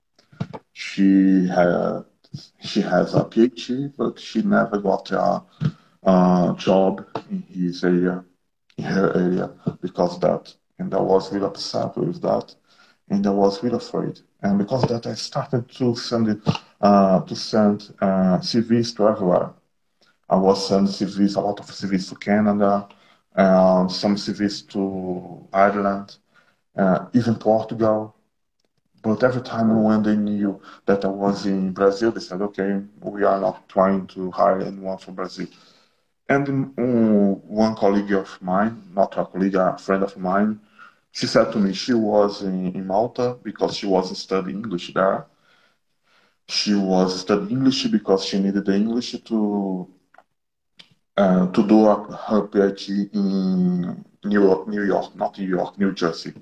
[0.73, 2.05] She had
[2.59, 5.43] she has a PhD, but she never got a,
[6.03, 8.23] a job in his area,
[8.77, 10.53] in her area, because that.
[10.79, 12.53] And I was really upset with that,
[13.09, 14.19] and I was really afraid.
[14.43, 16.41] And because that, I started to send it,
[16.81, 19.53] uh, to send uh, CVs to everywhere.
[20.29, 22.87] I was sending CVs, a lot of CVs to Canada,
[23.35, 26.17] uh, some CVs to Ireland,
[26.77, 28.15] uh, even Portugal.
[29.01, 33.23] But every time when they knew that I was in Brazil, they said, okay, we
[33.23, 35.47] are not trying to hire anyone from Brazil.
[36.29, 40.59] And um, one colleague of mine, not a colleague, a friend of mine,
[41.11, 45.25] she said to me she was in, in Malta because she was studying English there.
[46.49, 49.87] She was studying English because she needed the English to
[51.17, 56.33] uh, to do her PhD in New York, New York, not New York, New Jersey.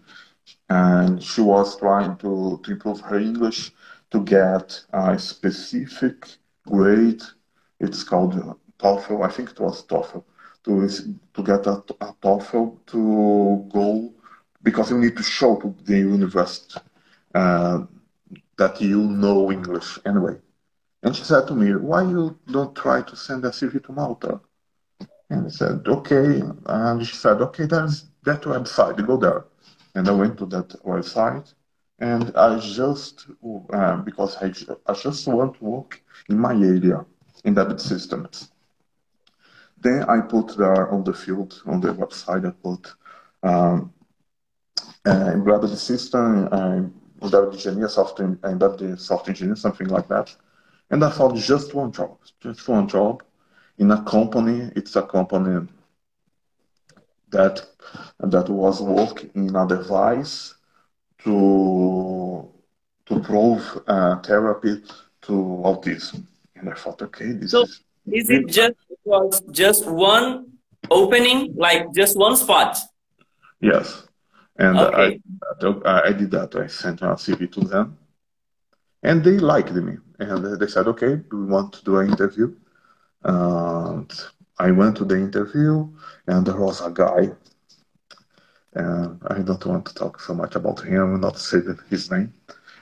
[0.70, 3.72] And she was trying to, to improve her English
[4.12, 6.28] to get a specific
[6.68, 7.22] grade.
[7.80, 8.34] It's called
[8.80, 10.24] TOEFL, I think it was TOEFL,
[10.66, 10.88] to,
[11.34, 14.14] to get a, a TOEFL to go,
[14.62, 16.80] because you need to show to the university
[17.34, 17.84] uh,
[18.58, 20.36] that you know English anyway.
[21.04, 24.42] And she said to me, why you don't try to send a CV to Malta?
[25.30, 26.42] And I said, okay.
[26.66, 29.46] And she said, okay, there's that website, go there.
[29.96, 31.54] And I went to that website
[32.00, 33.28] and I just,
[33.72, 34.52] uh, because I,
[34.86, 37.06] I just want to work in my area,
[37.44, 38.52] in embedded systems.
[39.80, 42.94] Then I put there on the field, on the website, I put
[43.44, 43.94] um,
[45.06, 46.82] uh, embedded system, uh,
[47.22, 50.36] embedded engineer, software, embedded software engineer, something like that.
[50.90, 53.24] And I found just one job, just one job
[53.78, 55.68] in a company, it's a company
[57.30, 57.66] that
[58.20, 60.56] that was working in a device
[61.24, 62.50] to
[63.06, 64.82] to prove uh, therapy
[65.22, 65.34] to
[65.64, 66.26] autism.
[66.56, 67.82] And I thought, okay, this so is.
[68.08, 70.52] Is it just was just one
[70.92, 72.78] opening, like just one spot?
[73.60, 74.08] Yes,
[74.58, 75.20] and okay.
[75.86, 76.56] I I did that.
[76.56, 77.98] I sent a CV to them,
[79.02, 82.56] and they liked me, and they said, okay, we want to do an interview.
[83.26, 84.12] And
[84.60, 85.88] I went to the interview,
[86.28, 87.32] and there was a guy.
[88.74, 91.60] And I don't want to talk so much about him, not say
[91.90, 92.32] his name.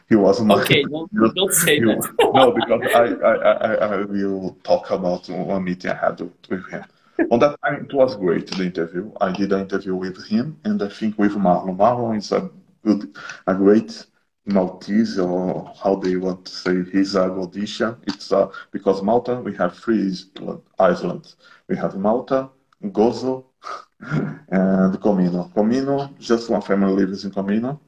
[0.10, 0.60] He was not.
[0.62, 2.32] Okay, don't, don't say he, that.
[2.34, 6.84] no, because I, I, I, I will talk about one meeting I had with him.
[7.32, 9.12] On that time, it was great, the interview.
[9.22, 11.78] I did an interview with him, and I think with Marlon.
[11.78, 12.50] Marlon is a
[12.84, 13.16] good,
[13.48, 14.06] a great
[14.46, 17.98] Maltese or how they want to say he's a Rhodesia.
[18.08, 20.14] It's uh, because Malta we have three
[20.80, 21.36] islands.
[21.68, 22.50] We have Malta,
[22.84, 23.46] Gozo,
[24.50, 25.52] and Comino.
[25.54, 27.80] Comino, just one family lives in Comino,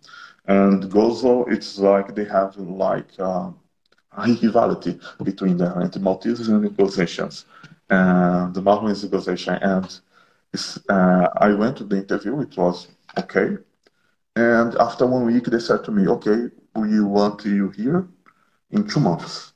[0.46, 3.52] and Gozo, it's like they have like uh,
[4.18, 7.46] a rivalry between them, and Maltese and the Gozetians.
[7.90, 10.00] and the Marlins negotiation, and
[10.90, 12.40] uh, I went to the interview.
[12.42, 12.88] It was
[13.18, 13.58] okay,
[14.36, 18.08] and after one week, they said to me, "Okay, we want you here
[18.72, 19.54] in two months."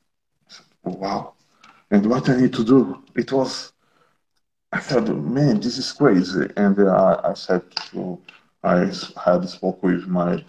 [0.47, 1.33] Said, wow!
[1.91, 3.03] And what I need to do?
[3.15, 3.73] It was.
[4.71, 6.47] I said, man, this is crazy.
[6.55, 8.19] And uh, I said to,
[8.63, 8.91] I
[9.25, 10.43] had spoke with my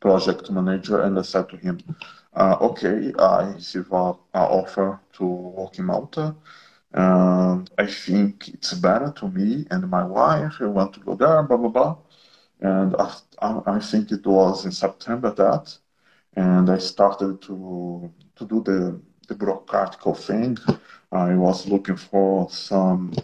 [0.00, 1.78] project manager, and I said to him,
[2.34, 6.34] uh, okay, I received an offer to work in Malta.
[6.92, 10.54] And I think it's better to me and my wife.
[10.60, 11.96] I want to go there, blah, blah, blah.
[12.60, 13.14] And I,
[13.66, 15.76] I think it was in September that.
[16.36, 20.58] And I started to, to do the, the bureaucratic thing.
[21.12, 23.14] I was looking for some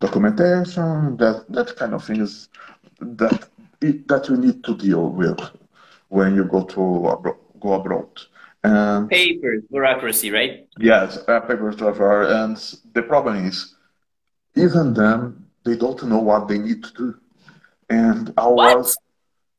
[0.00, 2.48] documentation, that, that kind of things
[3.00, 3.48] that,
[3.80, 5.40] it, that you need to deal with
[6.08, 8.08] when you go to go abroad.
[8.62, 10.66] And papers, bureaucracy, right?
[10.78, 12.24] Yes, uh, papers, whatever.
[12.24, 12.56] And
[12.92, 13.74] the problem is,
[14.54, 17.14] even them, they don't know what they need to do.
[17.90, 18.98] And I was,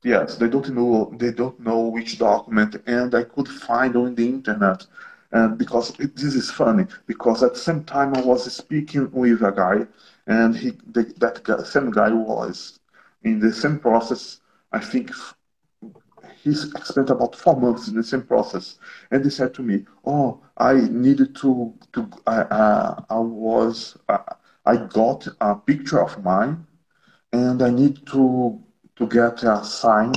[0.04, 1.14] yes, they don't know.
[1.18, 4.86] They don't know which document, and I could find on the internet.
[5.32, 9.44] And because it, this is funny, because at the same time I was speaking with
[9.44, 9.88] a guy,
[10.28, 12.80] and he, the, that guy, same guy was
[13.24, 14.40] in the same process.
[14.72, 15.12] I think
[16.44, 18.80] he spent about four months in the same process.
[19.12, 24.20] And he said to me, "Oh, I needed to to I uh, I was uh,
[24.66, 26.66] I got a picture of mine,
[27.34, 28.60] and I need to
[28.96, 30.14] to get a sign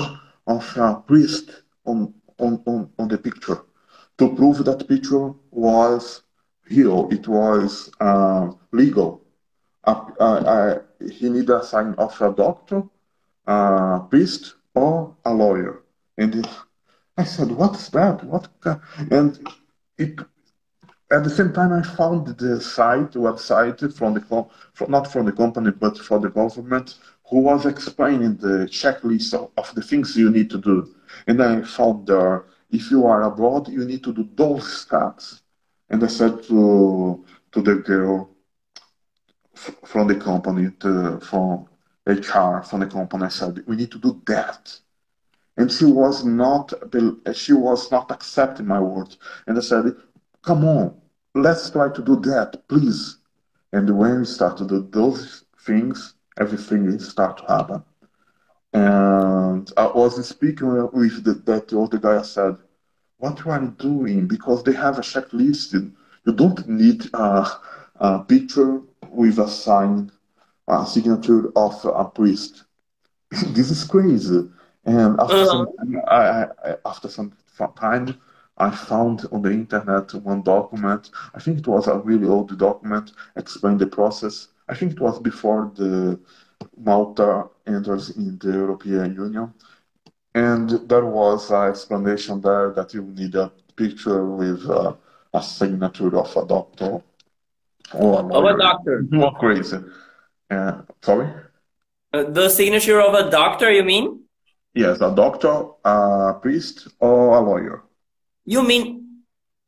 [0.46, 3.60] of a priest on on on, on the picture
[4.18, 6.22] to prove that picture was
[6.70, 7.08] real.
[7.10, 9.22] It was uh, legal.
[11.00, 12.82] he needed a sign of a doctor,
[13.46, 15.82] a priest, or a lawyer."
[16.16, 16.46] And
[17.16, 18.24] I said, what's that?
[18.24, 18.48] What?
[19.10, 19.38] And
[19.98, 20.18] it,
[21.10, 24.20] at the same time, I found the site, website from the,
[24.72, 26.96] from, not from the company, but for the government,
[27.28, 30.94] who was explaining the checklist of, of the things you need to do.
[31.26, 35.42] And I found there, if you are abroad, you need to do those steps.
[35.90, 38.30] And I said to, to the girl
[39.84, 41.66] from the company, to, from
[42.06, 44.78] HR, from the company, I said, we need to do that
[45.56, 46.72] and she was not
[47.32, 49.94] she was not accepting my words and i said
[50.44, 50.94] come on
[51.34, 53.18] let's try to do that please.
[53.72, 57.82] And when we start to do those things everything will start to happen.
[58.72, 62.56] And i was speaking with the, that other guy I said
[63.18, 64.26] what are you doing?
[64.26, 65.72] Because they have a checklist.
[66.26, 67.46] You don't need a,
[67.96, 70.10] a picture with a sign
[70.68, 72.64] a signature of a priest.
[73.48, 74.48] This is crazy.
[74.84, 75.46] And after, uh-huh.
[75.46, 77.32] some, I, I, after some
[77.78, 78.20] time,
[78.56, 81.10] I found on the internet one document.
[81.34, 84.48] I think it was a really old document, explained the process.
[84.68, 86.18] I think it was before the
[86.76, 89.52] Malta enters in the European Union.
[90.34, 94.94] And there was an explanation there that you need a picture with uh,
[95.32, 97.02] a signature of a doctor
[97.92, 99.04] or a Of a doctor.
[99.10, 99.78] More crazy.
[100.50, 101.28] Uh, sorry?
[102.12, 104.20] Uh, the signature of a doctor, you mean?
[104.74, 107.82] Yes, a doctor, a priest, or a lawyer.
[108.44, 109.22] You mean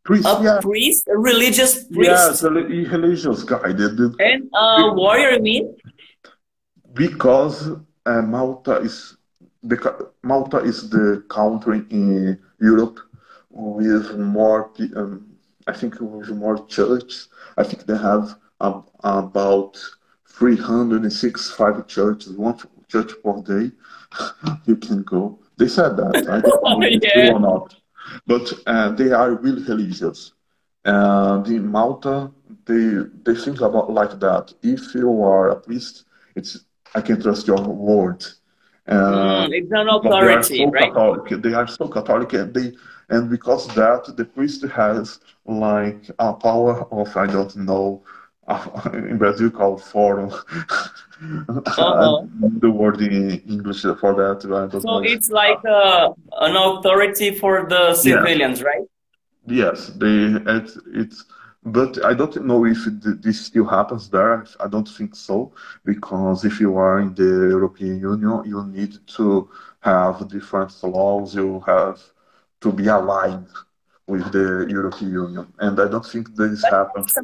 [0.04, 0.26] priest?
[0.26, 0.58] A yeah.
[0.60, 2.10] priest, a religious priest.
[2.10, 3.68] Yes, a religious guy.
[3.68, 5.76] And a warrior, you mean?
[6.94, 7.70] Because
[8.06, 9.16] uh, Malta is
[9.62, 13.00] the Malta is the country in Europe
[13.50, 15.26] with more, um,
[15.66, 17.28] I think, with more churches.
[17.56, 19.76] I think they have um, about
[20.28, 22.58] 365 churches, one
[22.88, 23.72] church per day.
[24.66, 25.38] you can go.
[25.56, 26.16] They said that.
[26.28, 27.74] I don't know if it's true or not.
[28.26, 30.32] But uh, they are really religious.
[30.84, 32.30] And in Malta,
[32.66, 34.52] they they think about like that.
[34.62, 36.04] If you are a priest,
[36.34, 38.24] it's I can trust your word.
[38.86, 40.92] Uh, mm, it's an authority, they so right?
[40.92, 41.42] Catholic.
[41.42, 42.72] They are so Catholic, and they
[43.08, 48.02] and because that the priest has like a power of I don't know
[48.92, 50.30] in Brazil called fórum.
[51.22, 52.22] Uh-huh.
[52.60, 54.42] the word in English for that.
[54.42, 54.98] so know.
[55.02, 56.10] it's like uh,
[56.40, 58.84] an authority for the civilians, right?
[59.46, 61.24] Yes, they it's, it's
[61.64, 64.46] but I don't know if this still happens there.
[64.60, 65.52] I don't think so
[65.84, 69.50] because if you are in the European Union, you need to
[69.80, 71.34] have different laws.
[71.34, 72.00] You have
[72.60, 73.48] to be aligned
[74.06, 77.16] with the European Union, and I don't think this but happens.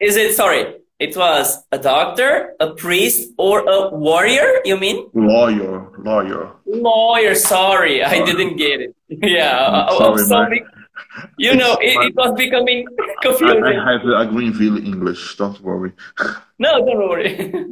[0.00, 0.76] Is it sorry?
[0.98, 5.08] It was a doctor, a priest, or a warrior, you mean?
[5.14, 6.50] Lawyer, lawyer.
[6.66, 8.94] Lawyer, sorry, I didn't get it.
[9.08, 10.62] Yeah, I'm, sorry,
[11.38, 12.86] you know, it, it, was becoming
[13.22, 13.64] confusing.
[13.64, 15.36] I, I have a Greenville English.
[15.36, 15.92] Don't worry.
[16.58, 17.64] No, don't worry.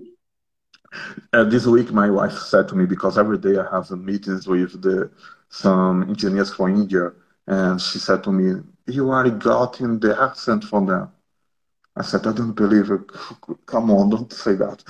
[1.33, 4.81] Uh, this week, my wife said to me because every day I have meetings with
[4.81, 5.11] the
[5.49, 7.11] some engineers from India,
[7.49, 11.11] and she said to me, "You already got in the accent from them."
[11.97, 13.01] I said, "I don't believe it.
[13.67, 14.83] Come on, don't say that."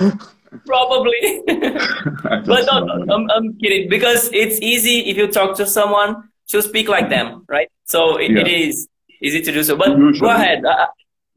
[0.65, 6.29] Probably, but no, no I'm, I'm kidding because it's easy if you talk to someone
[6.49, 7.69] to speak like them, right?
[7.85, 8.41] So it, yeah.
[8.41, 8.89] it is
[9.21, 9.77] easy to do so.
[9.77, 10.21] But Usually.
[10.21, 10.65] go ahead.
[10.65, 10.87] Uh,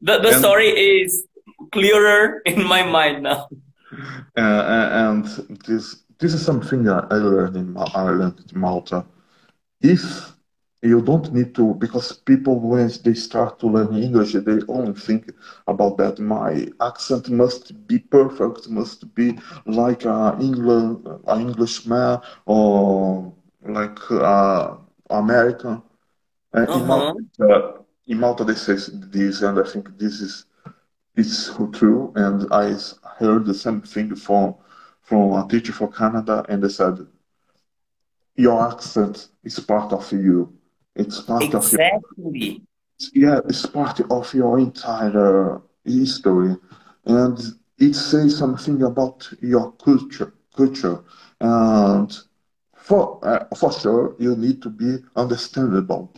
[0.00, 1.26] the the and, story is
[1.72, 3.48] clearer in my mind now.
[4.36, 5.24] Uh, and
[5.66, 9.04] this this is something I learned in Ireland, in Malta.
[9.80, 10.32] If
[10.82, 15.30] you don't need to, because people when they start to learn English, they only think
[15.66, 16.18] about that.
[16.18, 24.78] My accent must be perfect, must be like an England, an Englishman or like a
[25.10, 25.82] American.
[26.54, 26.80] and uh-huh.
[26.80, 27.74] in, Malta,
[28.06, 30.46] in Malta, they say this, and I think this is
[31.14, 32.12] it's true.
[32.16, 32.74] And I
[33.18, 34.54] heard the same thing from
[35.02, 37.06] from a teacher from Canada, and they said,
[38.34, 40.56] "Your accent is part of you.
[41.00, 42.00] It's part exactly.
[42.26, 42.60] of your
[43.14, 46.56] yeah, it's part of your entire history,
[47.06, 47.38] and
[47.78, 50.98] it says something about your culture, culture,
[51.40, 52.10] and
[52.74, 56.12] for uh, for sure you need to be understandable,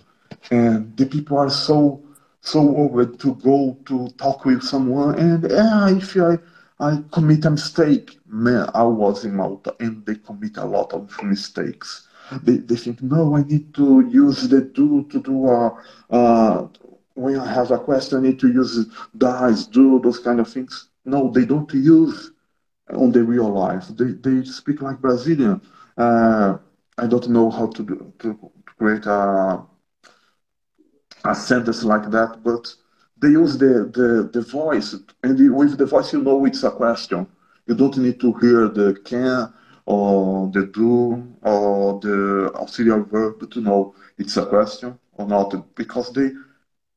[0.51, 2.03] and the people are so
[2.41, 6.39] so over to go to talk with someone, and yeah, if I
[6.81, 8.19] I commit a mistake.
[8.27, 12.09] Man, I was in Malta and they commit a lot of mistakes.
[12.43, 15.77] They, they think, no, I need to use the do to do a,
[16.11, 16.67] uh,
[17.15, 20.89] when I have a question, I need to use dice, do those kind of things.
[21.05, 22.31] No, they don't use
[22.93, 23.89] on the real life.
[23.89, 25.61] They, they speak like Brazilian.
[25.97, 26.59] Uh,
[26.99, 28.37] I don't know how to, do, to
[28.79, 29.63] create a,
[31.25, 32.75] a sentence like that, but
[33.21, 37.27] they use the, the, the voice, and with the voice, you know it's a question.
[37.67, 39.53] You don't need to hear the can
[39.87, 46.13] or the do or the auxiliary verb to know it's a question or not, because
[46.13, 46.31] they,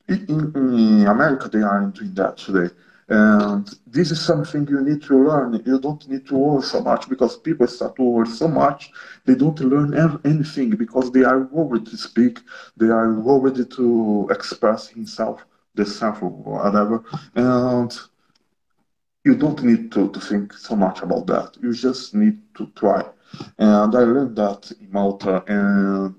[0.08, 2.74] in, in America, they aren't doing that today.
[3.08, 5.62] And this is something you need to learn.
[5.66, 8.92] You don't need to worry so much because people start to worry so much.
[9.26, 9.94] They don't learn
[10.26, 12.40] anything because they are worried to speak.
[12.78, 17.04] They are worried to express himself the sample or whatever.
[17.36, 17.96] And
[19.26, 21.58] you don't need to, to think so much about that.
[21.62, 23.04] You just need to try.
[23.58, 25.44] And I learned that in Malta.
[25.48, 26.16] And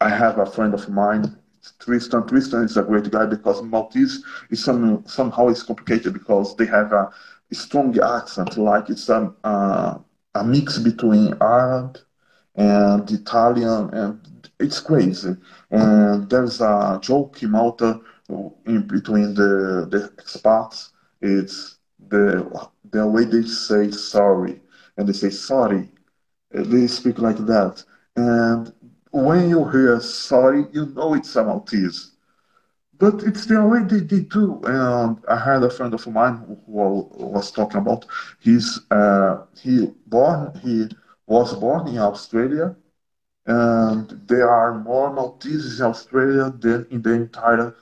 [0.00, 1.36] I have a friend of mine,
[1.80, 2.26] Tristan.
[2.26, 6.92] Tristan is a great guy because Maltese is some, somehow is complicated because they have
[6.92, 7.10] a,
[7.50, 9.98] a strong accent, like it's a, uh,
[10.36, 11.98] a mix between Arab
[12.54, 15.36] and Italian, and it's crazy.
[15.72, 18.00] And there's a joke in Malta
[18.66, 21.79] in between the the expats it's
[22.10, 24.60] the the way they say sorry
[24.96, 25.88] and they say sorry
[26.52, 27.84] they speak like that.
[28.16, 28.72] And
[29.12, 32.12] when you hear sorry you know it's a Maltese
[32.98, 34.60] but it's the way they, they do.
[34.64, 36.36] And I had a friend of mine
[36.66, 38.06] who was talking about
[38.40, 40.88] he's uh, he born he
[41.26, 42.76] was born in Australia
[43.46, 47.74] and there are more Maltese in Australia than in the entire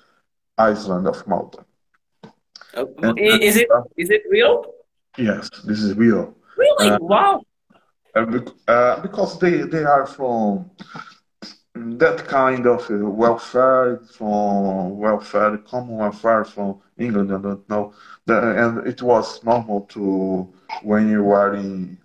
[0.58, 1.64] island of Malta.
[2.78, 4.64] Oh, is it is it real?
[5.16, 6.34] Yes, this is real.
[6.56, 6.90] Really?
[6.90, 7.42] Uh, wow.
[8.14, 10.70] Uh, because they they are from
[11.74, 17.32] that kind of welfare from welfare, common welfare from England.
[17.32, 17.92] I don't know,
[18.26, 20.52] and it was normal to
[20.82, 21.98] when you are in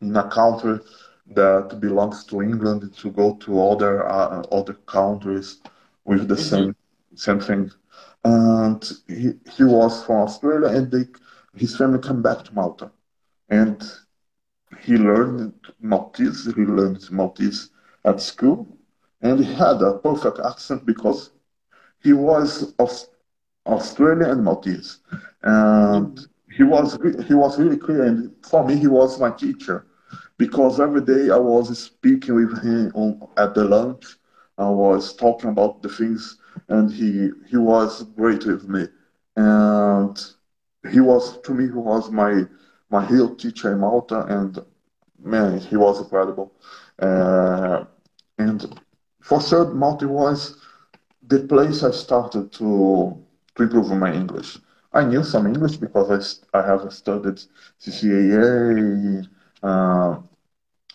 [0.00, 0.80] in a country
[1.34, 5.60] that belongs to England to go to other uh, other countries
[6.04, 6.50] with the mm -hmm.
[6.50, 6.74] same
[7.14, 7.72] same thing.
[8.24, 11.06] And he, he was from Australia, and they,
[11.54, 12.90] his family came back to Malta,
[13.48, 13.82] and
[14.80, 16.44] he learned Maltese.
[16.46, 17.70] He learned Maltese
[18.04, 18.66] at school,
[19.22, 21.30] and he had a perfect accent because
[22.02, 22.90] he was of
[23.66, 24.98] Australian and Maltese,
[25.42, 28.04] and he was he was really clear.
[28.04, 29.86] And for me, he was my teacher
[30.38, 34.16] because every day I was speaking with him on, at the lunch.
[34.58, 36.38] I was talking about the things
[36.68, 38.86] and he he was great with me,
[39.36, 40.16] and
[40.90, 42.44] he was to me he was my
[42.90, 44.58] my real teacher in Malta, and
[45.22, 46.52] man, he was incredible.
[46.98, 47.84] Uh,
[48.38, 48.80] and
[49.20, 50.56] for sure, Malta was
[51.26, 53.16] the place I started to
[53.56, 54.58] to improve my English.
[54.92, 57.40] I knew some English because I, I have studied
[57.80, 59.28] CCAA
[59.62, 60.16] uh,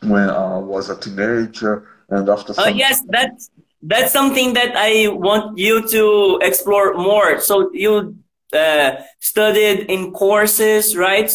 [0.02, 2.54] when I was a teenager, and after.
[2.58, 3.50] Oh yes, that's
[3.84, 7.40] that's something that I want you to explore more.
[7.40, 8.18] So you
[8.54, 11.32] uh, studied in courses, right?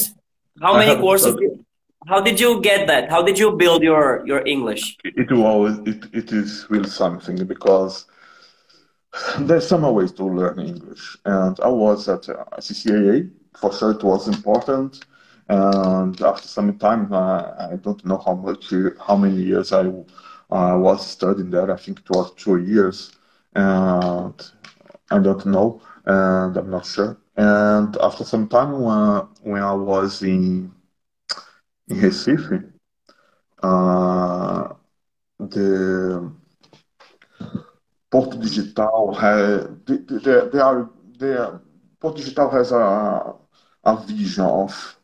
[0.61, 1.32] How many courses?
[1.32, 1.64] studied.
[2.07, 3.11] How did you get that?
[3.11, 4.96] How did you build your your English?
[5.05, 8.07] It was it, it is really something because
[9.40, 13.30] there's some ways to learn English, and I was at uh, CCAA.
[13.61, 15.05] For sure, it was important.
[15.51, 18.72] And after some time, uh, I don't know how much,
[19.07, 19.90] how many years I
[20.51, 21.70] uh, was studying there.
[21.70, 23.12] I think it was two years,
[23.55, 24.34] and
[25.11, 27.16] I don't know, and I'm not sure.
[27.36, 30.72] And after some time, when when I was in
[31.88, 32.72] in Recife,
[33.62, 34.74] uh,
[35.38, 36.32] the
[38.11, 39.96] Porto Digital has they,
[40.53, 41.61] they are they are,
[42.01, 43.34] Porto Digital has a
[43.84, 44.99] a vision of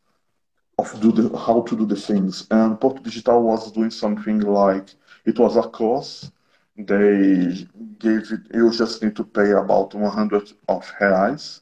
[0.78, 4.94] of do the how to do the things, and Porto Digital was doing something like
[5.24, 6.30] it was a course.
[6.76, 7.66] They
[7.98, 8.40] gave it.
[8.54, 11.60] You just need to pay about 100 of reais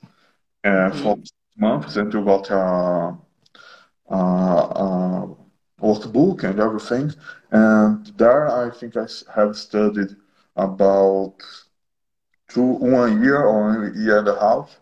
[0.65, 1.29] uh, for Mm.
[1.57, 3.17] months, and you got a,
[4.11, 5.37] a, a
[5.81, 7.13] workbook and everything.
[7.51, 10.17] And there, I think I have studied
[10.57, 11.35] about
[12.49, 14.81] two, one year or a year and a half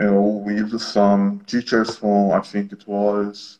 [0.00, 3.57] uh, with some teachers from, I think it was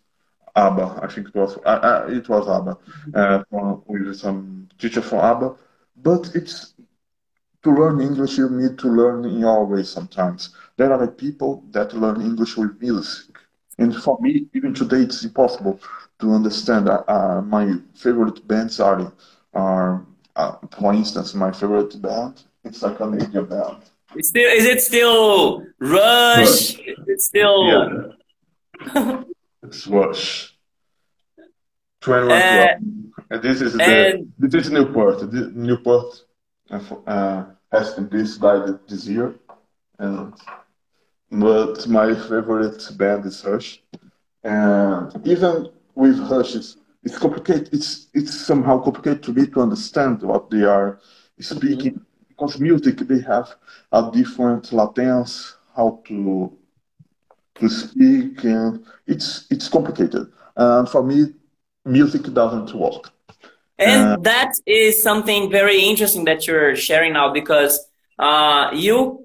[0.66, 0.86] ABBA.
[1.02, 2.74] I think it was, uh, uh, it was ABBA,
[3.18, 5.48] uh, from, with some teacher from ABBA.
[6.09, 6.74] But it's
[7.62, 10.54] to learn English, you need to learn in your way sometimes.
[10.76, 13.36] There are people that learn English with music.
[13.78, 15.80] And for me, even today, it's impossible
[16.20, 16.88] to understand.
[16.88, 19.12] Uh, uh, my favorite bands are,
[19.54, 20.04] are
[20.36, 23.78] uh, for instance, my favorite band, it's a Canadian band.
[24.14, 25.98] It's still is it still Rush?
[26.40, 26.78] Rush.
[26.78, 29.22] Is it still Yeah,
[29.62, 30.54] it's Rush.
[32.00, 32.66] 21 uh,
[33.30, 35.30] And this is the and this is Newport.
[35.30, 36.22] This, Newport
[36.70, 39.34] uh, uh, has been this died this year,
[39.98, 40.32] and
[41.30, 43.82] but my favorite band is Rush.
[44.44, 47.70] And even with Rush, it's, it's complicated.
[47.72, 51.00] It's it's somehow complicated to me to understand what they are
[51.40, 53.56] speaking because music they have
[53.90, 56.56] a different latence, how to
[57.61, 60.32] to speak, and it's it's complicated.
[60.56, 61.34] And for me,
[61.84, 63.11] music doesn't work.
[63.84, 67.78] Uh, And that is something very interesting that you're sharing now because
[68.18, 69.24] uh, you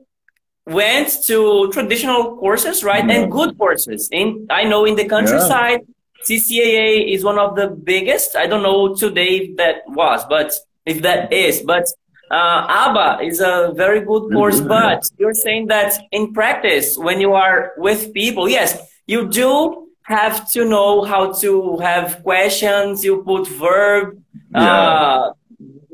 [0.68, 3.06] went to traditional courses, right?
[3.06, 4.10] yeah, And good courses.
[4.12, 5.82] In I know in the yeah, countryside,
[6.24, 8.36] CCAA is one of the biggest.
[8.36, 10.54] I don't know today if that was, but
[10.86, 11.86] if that is, but
[12.34, 14.60] uh, ABBA is a very good course.
[14.60, 18.70] yeah, But you're saying that in practice, when you are with people, yes,
[19.06, 23.04] you do have to know how to have questions.
[23.04, 24.06] You put verb,
[24.52, 25.34] yeah, uh,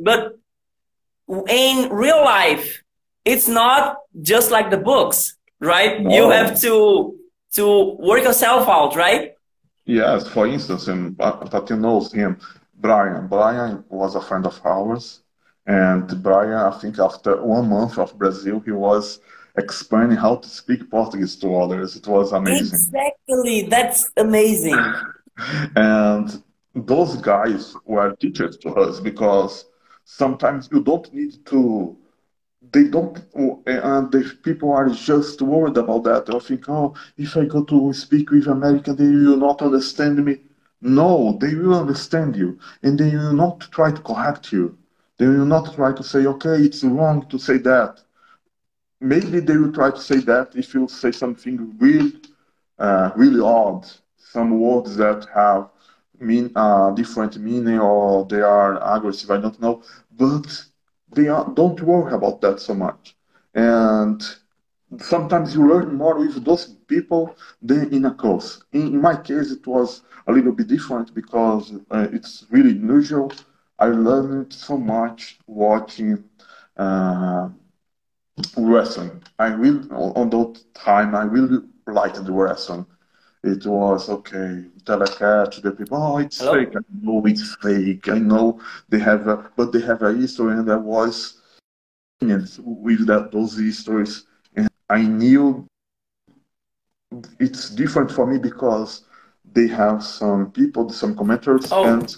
[0.02, 0.40] but
[1.50, 2.84] in real life,
[3.26, 6.00] it's not just like the books, right?
[6.00, 7.16] You have to
[7.58, 7.66] to
[8.00, 9.34] work yourself out, right?
[9.86, 12.40] Yes, for instance, and but but you know him,
[12.76, 13.28] Brian.
[13.28, 15.22] Brian was a friend of ours,
[15.70, 19.20] and Brian, I think after one month of Brazil, he was
[19.56, 21.96] explaining how to speak Portuguese to others.
[21.96, 22.80] It was amazing.
[22.80, 23.62] Exactly.
[23.70, 24.76] That's amazing.
[25.76, 26.44] And
[26.74, 29.66] those guys were teachers to us because
[30.06, 31.96] sometimes you don't need to,
[32.74, 33.18] they don't,
[33.68, 36.26] and the people are just worried about that.
[36.26, 40.40] They'll think, oh, if I go to speak with American, they will not understand me.
[40.82, 44.79] No, they will understand you, and they will not try to correct you.
[45.20, 48.02] They will not try to say, okay, it's wrong to say that.
[49.02, 52.14] Maybe they will try to say that if you say something really
[52.80, 53.86] uh, really odd.
[54.18, 55.70] Some words that have
[56.20, 59.32] mean uh, different meaning or they are aggressive.
[59.32, 59.82] I don't know,
[60.18, 60.66] but
[61.16, 63.16] they are, don't worry about that so much.
[63.54, 64.22] And
[65.00, 68.64] sometimes you learn more with those people than in a course.
[68.74, 73.32] In, in my case, it was a little bit different because uh, it's really unusual.
[73.80, 76.24] I learned so much watching
[76.78, 77.50] uh,
[78.58, 79.24] wrestling.
[79.40, 82.86] I really, on that time, I really liked the wrestling.
[83.44, 86.54] It was okay, telecast, the people, oh, it's Hello?
[86.54, 86.76] fake.
[86.76, 88.10] I know it's fake.
[88.10, 88.60] I know
[88.90, 91.38] they have a, but they have a history, and I was
[92.22, 94.26] with that those histories,
[94.56, 95.66] and I knew
[97.40, 99.06] it's different for me because
[99.54, 102.16] they have some people, some commenters, Oh, and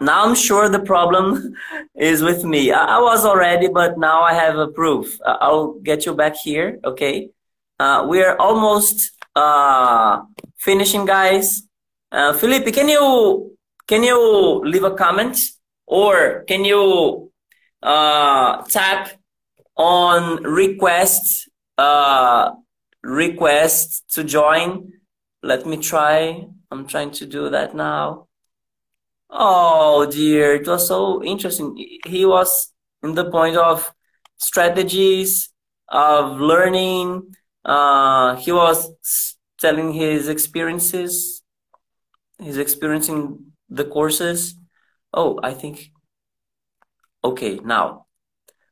[0.00, 1.54] now I'm sure the problem
[1.94, 2.72] is with me.
[2.72, 5.18] I, I, was already, but now I have a proof.
[5.24, 7.30] Uh, I'll get you back here, okay?
[7.78, 10.22] Uh, we're almost uh,
[10.58, 11.62] finishing, guys.
[12.10, 15.38] Uh, Felipe, can you can you leave a comment
[15.86, 17.30] or can you
[17.82, 19.12] uh, tap
[19.76, 22.52] on request uh,
[23.02, 24.92] request to join?
[25.42, 26.46] Let me try.
[26.70, 28.27] I'm trying to do that now.
[29.30, 31.76] Oh dear, it was so interesting.
[32.06, 32.72] He was
[33.02, 33.92] in the point of
[34.38, 35.50] strategies
[35.88, 37.34] of learning.
[37.64, 38.90] Uh, he was
[39.60, 41.42] telling his experiences,
[42.38, 44.54] his experiencing the courses.
[45.12, 45.90] Oh, I think.
[47.22, 48.06] Okay, now.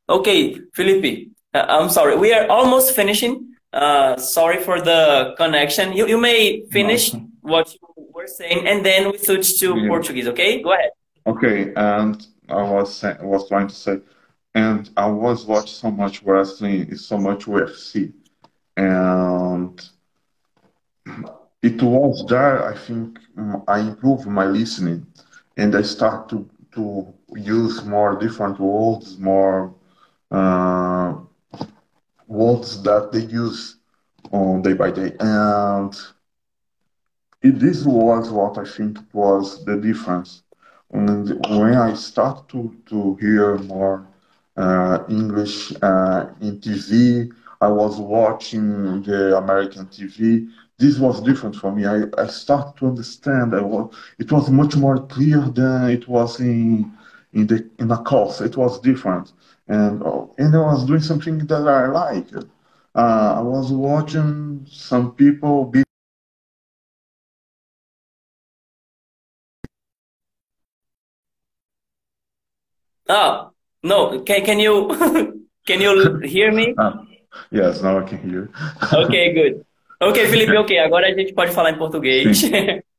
[0.09, 2.17] Okay, Felipe, uh, I'm sorry.
[2.17, 3.55] We are almost finishing.
[3.73, 5.93] Uh, sorry for the connection.
[5.93, 7.27] You, you may finish no.
[7.41, 7.86] what you
[8.27, 9.89] were saying, and then we switch to yeah.
[9.89, 10.29] Portuguese.
[10.29, 10.91] Okay, go ahead.
[11.27, 14.01] Okay, and I was was trying to say,
[14.55, 18.13] and I was watching so much wrestling, so much UFC,
[18.77, 19.81] and
[21.63, 22.69] it was there.
[22.69, 23.19] I think
[23.69, 25.07] I improved my listening,
[25.57, 29.75] and I start to to use more different words, more
[30.31, 31.15] uh,
[32.27, 33.77] words that they use
[34.33, 35.97] on day by day, and
[37.43, 40.43] it, this was what I think was the difference.
[40.93, 44.07] And when I start to, to hear more
[44.57, 47.31] uh, English uh, in TV,
[47.61, 50.49] I was watching the American TV.
[50.79, 51.87] This was different for me.
[51.87, 53.55] I, I started to understand.
[53.55, 56.93] I was, it was much more clear than it was in
[57.33, 58.41] in the in the course.
[58.41, 59.33] It was different,
[59.69, 62.35] and oh, and I was doing something that I liked.
[62.95, 65.86] Uh, I was watching some people be
[73.09, 73.51] Oh,
[73.83, 74.23] no.
[74.23, 74.89] Can, can you
[75.67, 76.75] can you hear me?
[76.79, 77.03] Ah,
[77.51, 78.51] yes, now I can hear.
[78.93, 79.67] ok, good.
[80.01, 80.79] Ok, Felipe, ok.
[80.79, 82.43] Agora a gente pode falar em português.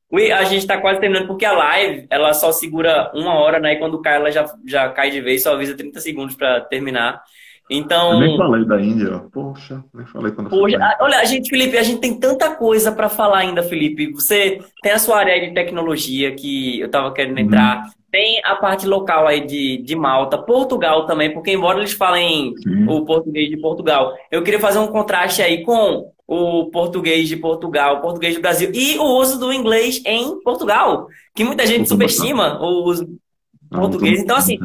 [0.10, 3.74] We, a gente está quase terminando porque a live ela só segura uma hora, né?
[3.74, 7.22] E quando cai, ela já, já cai de vez, só avisa 30 segundos para terminar.
[7.70, 8.14] Então.
[8.14, 11.84] Eu nem falei da Índia, poxa, nem falei quando Poxa, olha, a gente, Felipe, a
[11.84, 14.14] gente tem tanta coisa para falar ainda, Felipe.
[14.14, 17.84] Você tem a sua área de tecnologia que eu estava querendo entrar.
[17.84, 17.92] Uhum.
[18.18, 22.88] Tem a parte local aí de, de Malta, Portugal também, porque embora eles falem Sim.
[22.90, 27.98] o português de Portugal, eu queria fazer um contraste aí com o português de Portugal,
[27.98, 32.60] o português do Brasil e o uso do inglês em Portugal, que muita gente subestima
[32.60, 34.20] o uso do português.
[34.20, 34.58] Então, assim,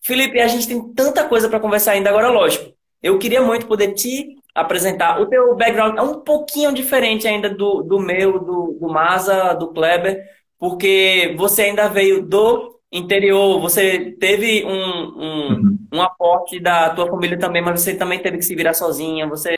[0.00, 2.72] Felipe, a gente tem tanta coisa para conversar ainda agora, lógico.
[3.02, 5.20] Eu queria muito poder te apresentar.
[5.20, 9.72] O teu background é um pouquinho diferente ainda do, do meu, do, do Masa, do
[9.72, 10.22] Kleber,
[10.58, 15.78] porque você ainda veio do interior, você teve um, um, uhum.
[15.92, 19.56] um aporte da tua família também, mas você também teve que se virar sozinha, você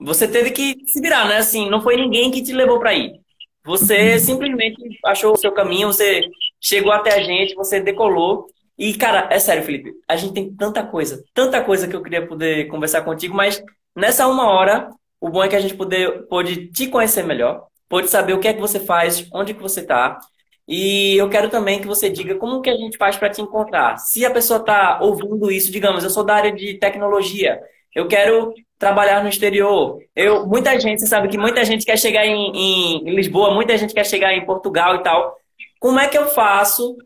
[0.00, 1.38] você teve que se virar, né?
[1.38, 3.20] Assim, não foi ninguém que te levou para ir.
[3.64, 4.18] Você uhum.
[4.18, 6.22] simplesmente achou o seu caminho, você
[6.60, 8.46] chegou até a gente, você decolou.
[8.78, 12.26] E, cara, é sério, Felipe, a gente tem tanta coisa, tanta coisa que eu queria
[12.26, 13.62] poder conversar contigo, mas
[13.94, 14.88] nessa uma hora
[15.20, 18.48] o bom é que a gente poder, pode te conhecer melhor, pode saber o que
[18.48, 20.18] é que você faz, onde que você está.
[20.66, 23.96] E eu quero também que você diga como que a gente faz para te encontrar.
[23.96, 27.58] Se a pessoa está ouvindo isso, digamos, eu sou da área de tecnologia,
[27.94, 29.98] eu quero trabalhar no exterior.
[30.14, 33.94] Eu, muita gente, você sabe que muita gente quer chegar em, em, Lisboa, muita gente
[33.94, 35.36] quer chegar em Portugal e tal.
[35.80, 36.96] Como é que eu faço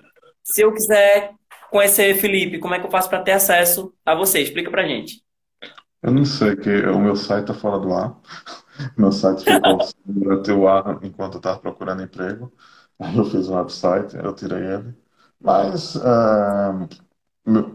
[0.43, 1.31] se eu quiser
[1.71, 2.59] conhecer Felipe?
[2.59, 4.41] Como é que eu faço para ter acesso a você?
[4.41, 5.23] Explica pra gente.
[6.03, 8.17] Eu não sei, que o meu site está fora do ar.
[8.97, 12.53] Meu site ficou durante o ar enquanto eu estava procurando emprego.
[12.99, 14.95] Aí eu fiz um website, eu tirei ele.
[15.41, 16.01] Mas é,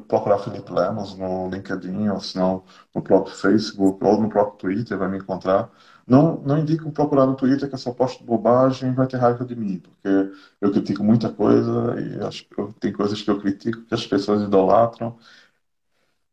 [0.07, 2.63] procurar Felipe Lemos no LinkedIn, ou se não
[2.95, 5.69] no próprio Facebook, ou no próprio Twitter, vai me encontrar.
[6.05, 9.43] Não, não indico procurar no Twitter que eu só posto bobagem e vai ter raiva
[9.45, 13.81] de mim, porque eu critico muita coisa e acho que tem coisas que eu critico
[13.83, 15.17] que as pessoas idolatram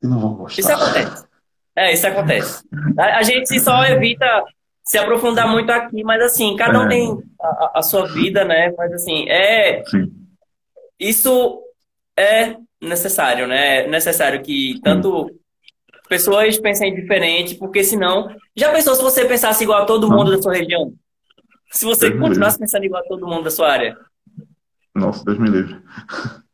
[0.00, 0.60] e não vão gostar.
[0.60, 1.23] Isso acontece.
[1.76, 2.62] É, isso acontece.
[2.98, 4.44] A, a gente só evita
[4.84, 6.88] se aprofundar muito aqui, mas assim, cada um é.
[6.88, 8.72] tem a, a, sua vida, né?
[8.76, 9.82] Mas assim, é.
[9.86, 10.12] Sim.
[10.98, 11.60] Isso
[12.16, 13.84] é necessário, né?
[13.84, 15.30] É necessário que tanto
[16.08, 18.28] pessoas pensem diferente, porque senão.
[18.54, 20.92] Já pensou se você pensasse igual a todo mundo da sua região?
[21.72, 23.96] Se você continuasse pensando igual a todo mundo da sua área?
[24.94, 25.82] Nossa, Deus me livre.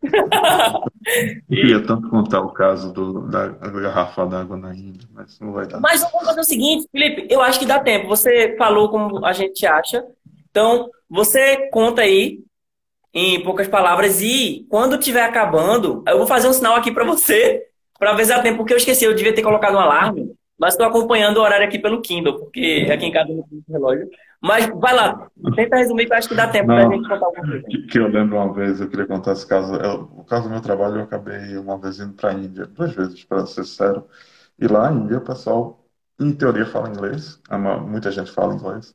[1.07, 5.66] Eu queria tanto contar o caso do, da, garrafa d'água na Índia, mas não vai
[5.66, 5.80] dar.
[5.80, 8.09] Mas vamos fazer o seguinte, Felipe, eu acho que dá tempo.
[8.09, 10.05] Você falou como a gente acha.
[10.51, 12.40] Então, você conta aí
[13.14, 17.64] em poucas palavras e quando tiver acabando, eu vou fazer um sinal aqui para você,
[17.98, 20.74] para ver se dá tempo, porque eu esqueci, eu devia ter colocado um alarme, mas
[20.74, 24.11] estou acompanhando o horário aqui pelo Kindle, porque aqui em casa não tem relógio.
[24.42, 27.24] Mas vai lá, tenta resumir que eu acho que dá tempo para a gente contar
[27.24, 27.66] alguma coisa.
[27.66, 29.74] Que, que eu lembro uma vez, eu queria contar esse caso.
[29.76, 32.92] Eu, o caso do meu trabalho, eu acabei uma vez indo para a Índia, duas
[32.94, 34.04] vezes, para ser sério.
[34.58, 35.82] E lá na Índia, o pessoal,
[36.20, 37.40] em teoria, fala inglês,
[37.88, 38.94] muita gente fala inglês.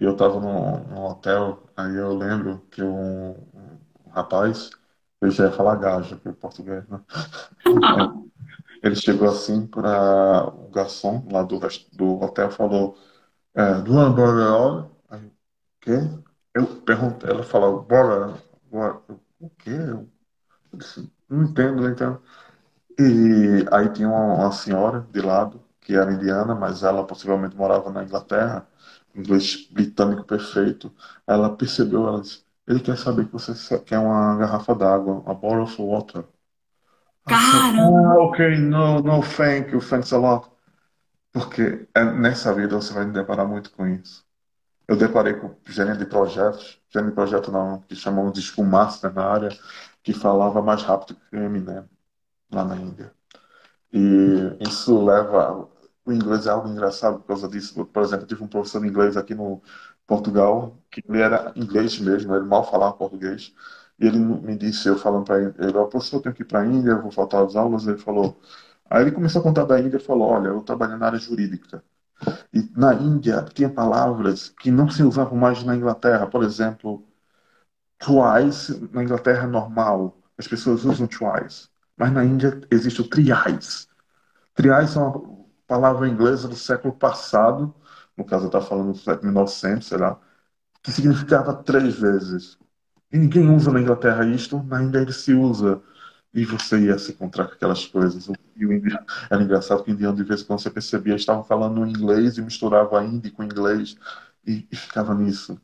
[0.00, 4.70] E eu estava num, num, hotel, aí eu lembro que um, um rapaz,
[5.20, 7.00] ele já ia falar gajo, que é português, né?
[8.82, 11.58] ele chegou assim para o garçom lá do,
[11.92, 12.96] do hotel falou
[13.54, 14.90] é, do Boreal.
[15.10, 15.32] Aí, o
[15.80, 15.92] quê?
[16.54, 18.34] Eu perguntei, ela falou, bora,
[18.70, 19.02] bora.
[19.40, 19.70] O quê?
[19.70, 20.08] Eu
[20.74, 22.22] disse, não entendo, entendo.
[22.98, 27.90] E aí tinha uma, uma senhora de lado, que era indiana, mas ela possivelmente morava
[27.90, 28.66] na Inglaterra
[29.14, 30.92] inglês britânico perfeito.
[31.26, 35.62] Ela percebeu, ela disse, ele quer saber que você quer uma garrafa d'água, a bottle
[35.64, 36.24] of water.
[37.26, 38.12] Caramba!
[38.12, 40.50] Ah, ok, no, no, thank you, thanks a lot.
[41.32, 44.24] Porque é, nessa vida você vai deparar muito com isso.
[44.88, 49.24] Eu deparei com gerente de projetos, gerente de projeto não, que chamamos de Master na
[49.26, 49.50] área,
[50.02, 51.84] que falava mais rápido que o Eminem,
[52.52, 53.12] lá na Índia.
[53.92, 55.68] E isso leva
[56.04, 57.84] o inglês é algo engraçado por causa disso.
[57.86, 59.62] Por exemplo, eu tive um professor de inglês aqui no
[60.06, 63.54] Portugal, que ele era inglês mesmo, ele mal falava português.
[64.02, 66.66] Ele me disse, eu falando para ele, ele, professor, eu tenho que ir para a
[66.66, 67.86] Índia, vou faltar as aulas.
[67.86, 68.40] Ele falou.
[68.90, 71.84] Aí ele começou a contar da Índia e falou: Olha, eu trabalho na área jurídica.
[72.52, 76.26] E na Índia tinha palavras que não se usavam mais na Inglaterra.
[76.28, 77.04] Por exemplo,
[77.98, 80.18] twice na Inglaterra é normal.
[80.38, 81.68] As pessoas usam twice.
[81.96, 83.88] Mas na Índia existe o triais.
[84.54, 87.74] Triais são palavra inglesa do século passado,
[88.16, 90.20] no caso eu estava falando do século 1900, sei lá,
[90.82, 92.58] que significava três vezes.
[93.12, 95.82] E ninguém usa na Inglaterra isto, na Índia ele se usa.
[96.34, 98.26] E você ia se encontrar com aquelas coisas.
[98.56, 101.44] E o indiano, era engraçado que o indiano, de vez em quando, você percebia, estavam
[101.44, 103.96] falando inglês e misturava hindi com inglês
[104.46, 105.60] e, e ficava nisso.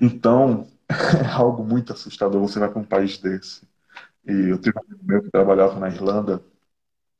[0.00, 0.68] Então,
[1.24, 2.40] é algo muito assustador.
[2.42, 3.62] Você vai para um país desse.
[4.26, 6.42] E eu tive um amigo meu que trabalhava na Irlanda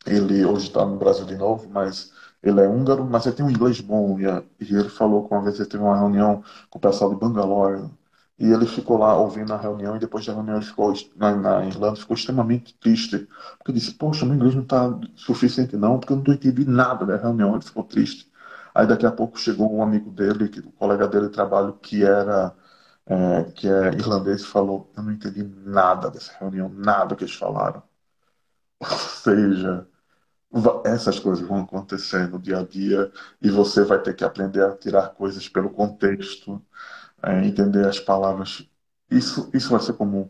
[0.06, 2.12] ele hoje está no Brasil de novo, mas
[2.42, 4.18] ele é húngaro, mas ele tem um inglês bom.
[4.20, 4.24] E,
[4.60, 7.90] e ele falou que uma vez ele teve uma reunião com o pessoal de Bangalore.
[8.38, 11.66] E ele ficou lá ouvindo a reunião, e depois da reunião ele ficou na, na
[11.66, 13.28] Irlanda, ficou extremamente triste.
[13.58, 17.16] Porque disse: Poxa, meu inglês não está suficiente, não, porque eu não entendi nada da
[17.16, 17.54] reunião.
[17.54, 18.30] Ele ficou triste.
[18.74, 22.02] Aí daqui a pouco chegou um amigo dele, que, o colega dele de trabalho, que
[22.04, 22.54] era
[23.06, 27.34] é, que é irlandês, e falou: Eu não entendi nada dessa reunião, nada que eles
[27.34, 27.82] falaram.
[28.80, 29.86] Ou seja,
[30.84, 33.10] essas coisas vão acontecer no dia a dia
[33.42, 36.62] e você vai ter que aprender a tirar coisas pelo contexto,
[37.24, 38.68] é, entender as palavras.
[39.10, 40.28] Isso, isso vai ser comum.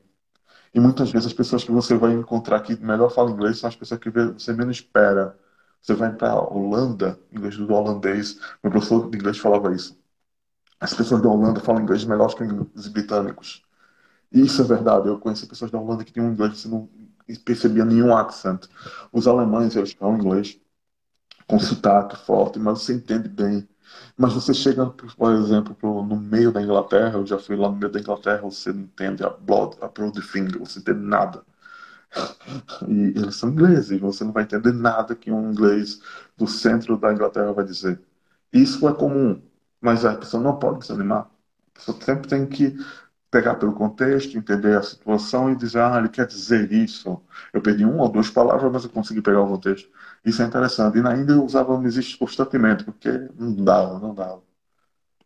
[0.74, 3.76] E muitas vezes as pessoas que você vai encontrar que melhor falam inglês são as
[3.76, 5.38] pessoas que você menos espera.
[5.80, 9.98] Você vai para a Holanda, inglês do holandês, meu professor de inglês falava isso.
[10.80, 13.62] As pessoas da Holanda falam inglês melhor que os britânicos.
[14.32, 15.08] E isso é verdade.
[15.08, 16.88] Eu conheci pessoas da Holanda que tinham inglês você não
[17.44, 18.66] percebia nenhum accent.
[19.12, 20.60] Os alemães, eles falam inglês
[21.46, 23.68] com sotaque forte, mas você entende bem.
[24.16, 27.92] Mas você chega, por exemplo, no meio da Inglaterra, eu já fui lá no meio
[27.92, 31.44] da Inglaterra, você não entende a blood, a broad finger, você não entende nada.
[32.88, 36.00] E eles são ingleses, você não vai entender nada que um inglês
[36.36, 38.00] do centro da Inglaterra vai dizer.
[38.52, 39.40] Isso é comum,
[39.80, 41.30] mas a pessoa não pode desanimar.
[41.74, 42.76] A pessoa sempre tem que
[43.34, 47.20] pegar pelo contexto, entender a situação e dizer, ah, ele quer dizer isso.
[47.52, 49.90] Eu perdi uma ou duas palavras, mas eu consegui pegar o contexto.
[50.24, 50.98] Isso é interessante.
[50.98, 54.40] E na Índia eu usava não existe constantemente, porque não dava, não dava.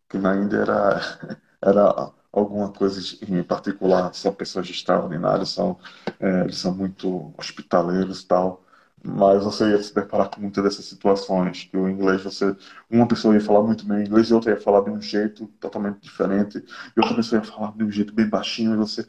[0.07, 1.01] Porque na Índia era,
[1.61, 5.77] era alguma coisa em particular, são pessoas extraordinárias, são,
[6.19, 8.63] é, eles são muito hospitaleiros e tal
[9.03, 12.55] mas você ia se deparar com muitas dessas situações que o inglês você
[12.89, 15.99] uma pessoa ia falar muito bem inglês e outra ia falar de um jeito totalmente
[16.01, 16.57] diferente
[16.95, 19.07] e outra pessoa ia falar de um jeito bem baixinho e você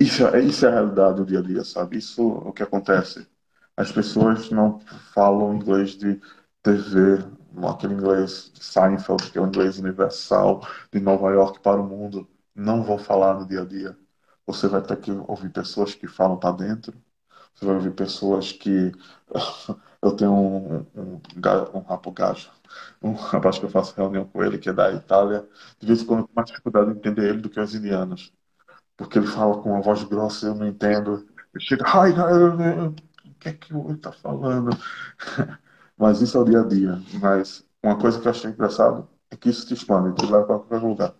[0.00, 1.98] isso é, isso é a realidade do dia a dia sabe?
[1.98, 3.26] Isso é o que acontece.
[3.76, 4.80] As pessoas não
[5.14, 6.20] falam inglês de
[6.62, 7.24] TV
[7.68, 12.98] aquele inglês de Seinfeld aquele inglês universal de Nova York para o mundo não vão
[12.98, 13.96] falar no dia a dia.
[14.46, 16.94] Você vai ter que ouvir pessoas que falam para dentro
[17.58, 18.92] você vai ouvir pessoas que.
[20.00, 21.20] Eu tenho um, um,
[21.74, 22.50] um rapo gajo,
[23.02, 25.44] um rapaz que eu faço reunião com ele, que é da Itália.
[25.80, 28.32] De vez em quando eu tenho mais dificuldade de entender ele do que os indianos.
[28.96, 31.26] Porque ele fala com uma voz grossa e eu não entendo.
[31.54, 34.70] Ele chega, ai, o que é que ele está falando?
[35.98, 37.02] Mas isso é o dia a dia.
[37.20, 40.58] Mas uma coisa que eu achei engraçado, é que isso te expande, te leva para
[40.58, 41.14] qualquer lugar.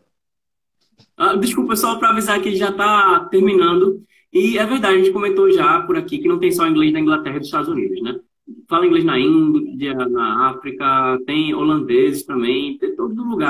[1.17, 4.05] Ah, desculpa, só para avisar que já está terminando.
[4.33, 7.01] E é verdade, a gente comentou já por aqui que não tem só inglês da
[7.01, 8.21] Inglaterra e dos Estados Unidos, né?
[8.69, 13.47] Fala inglês na Índia, na África, tem holandeses também, tem todo lugar.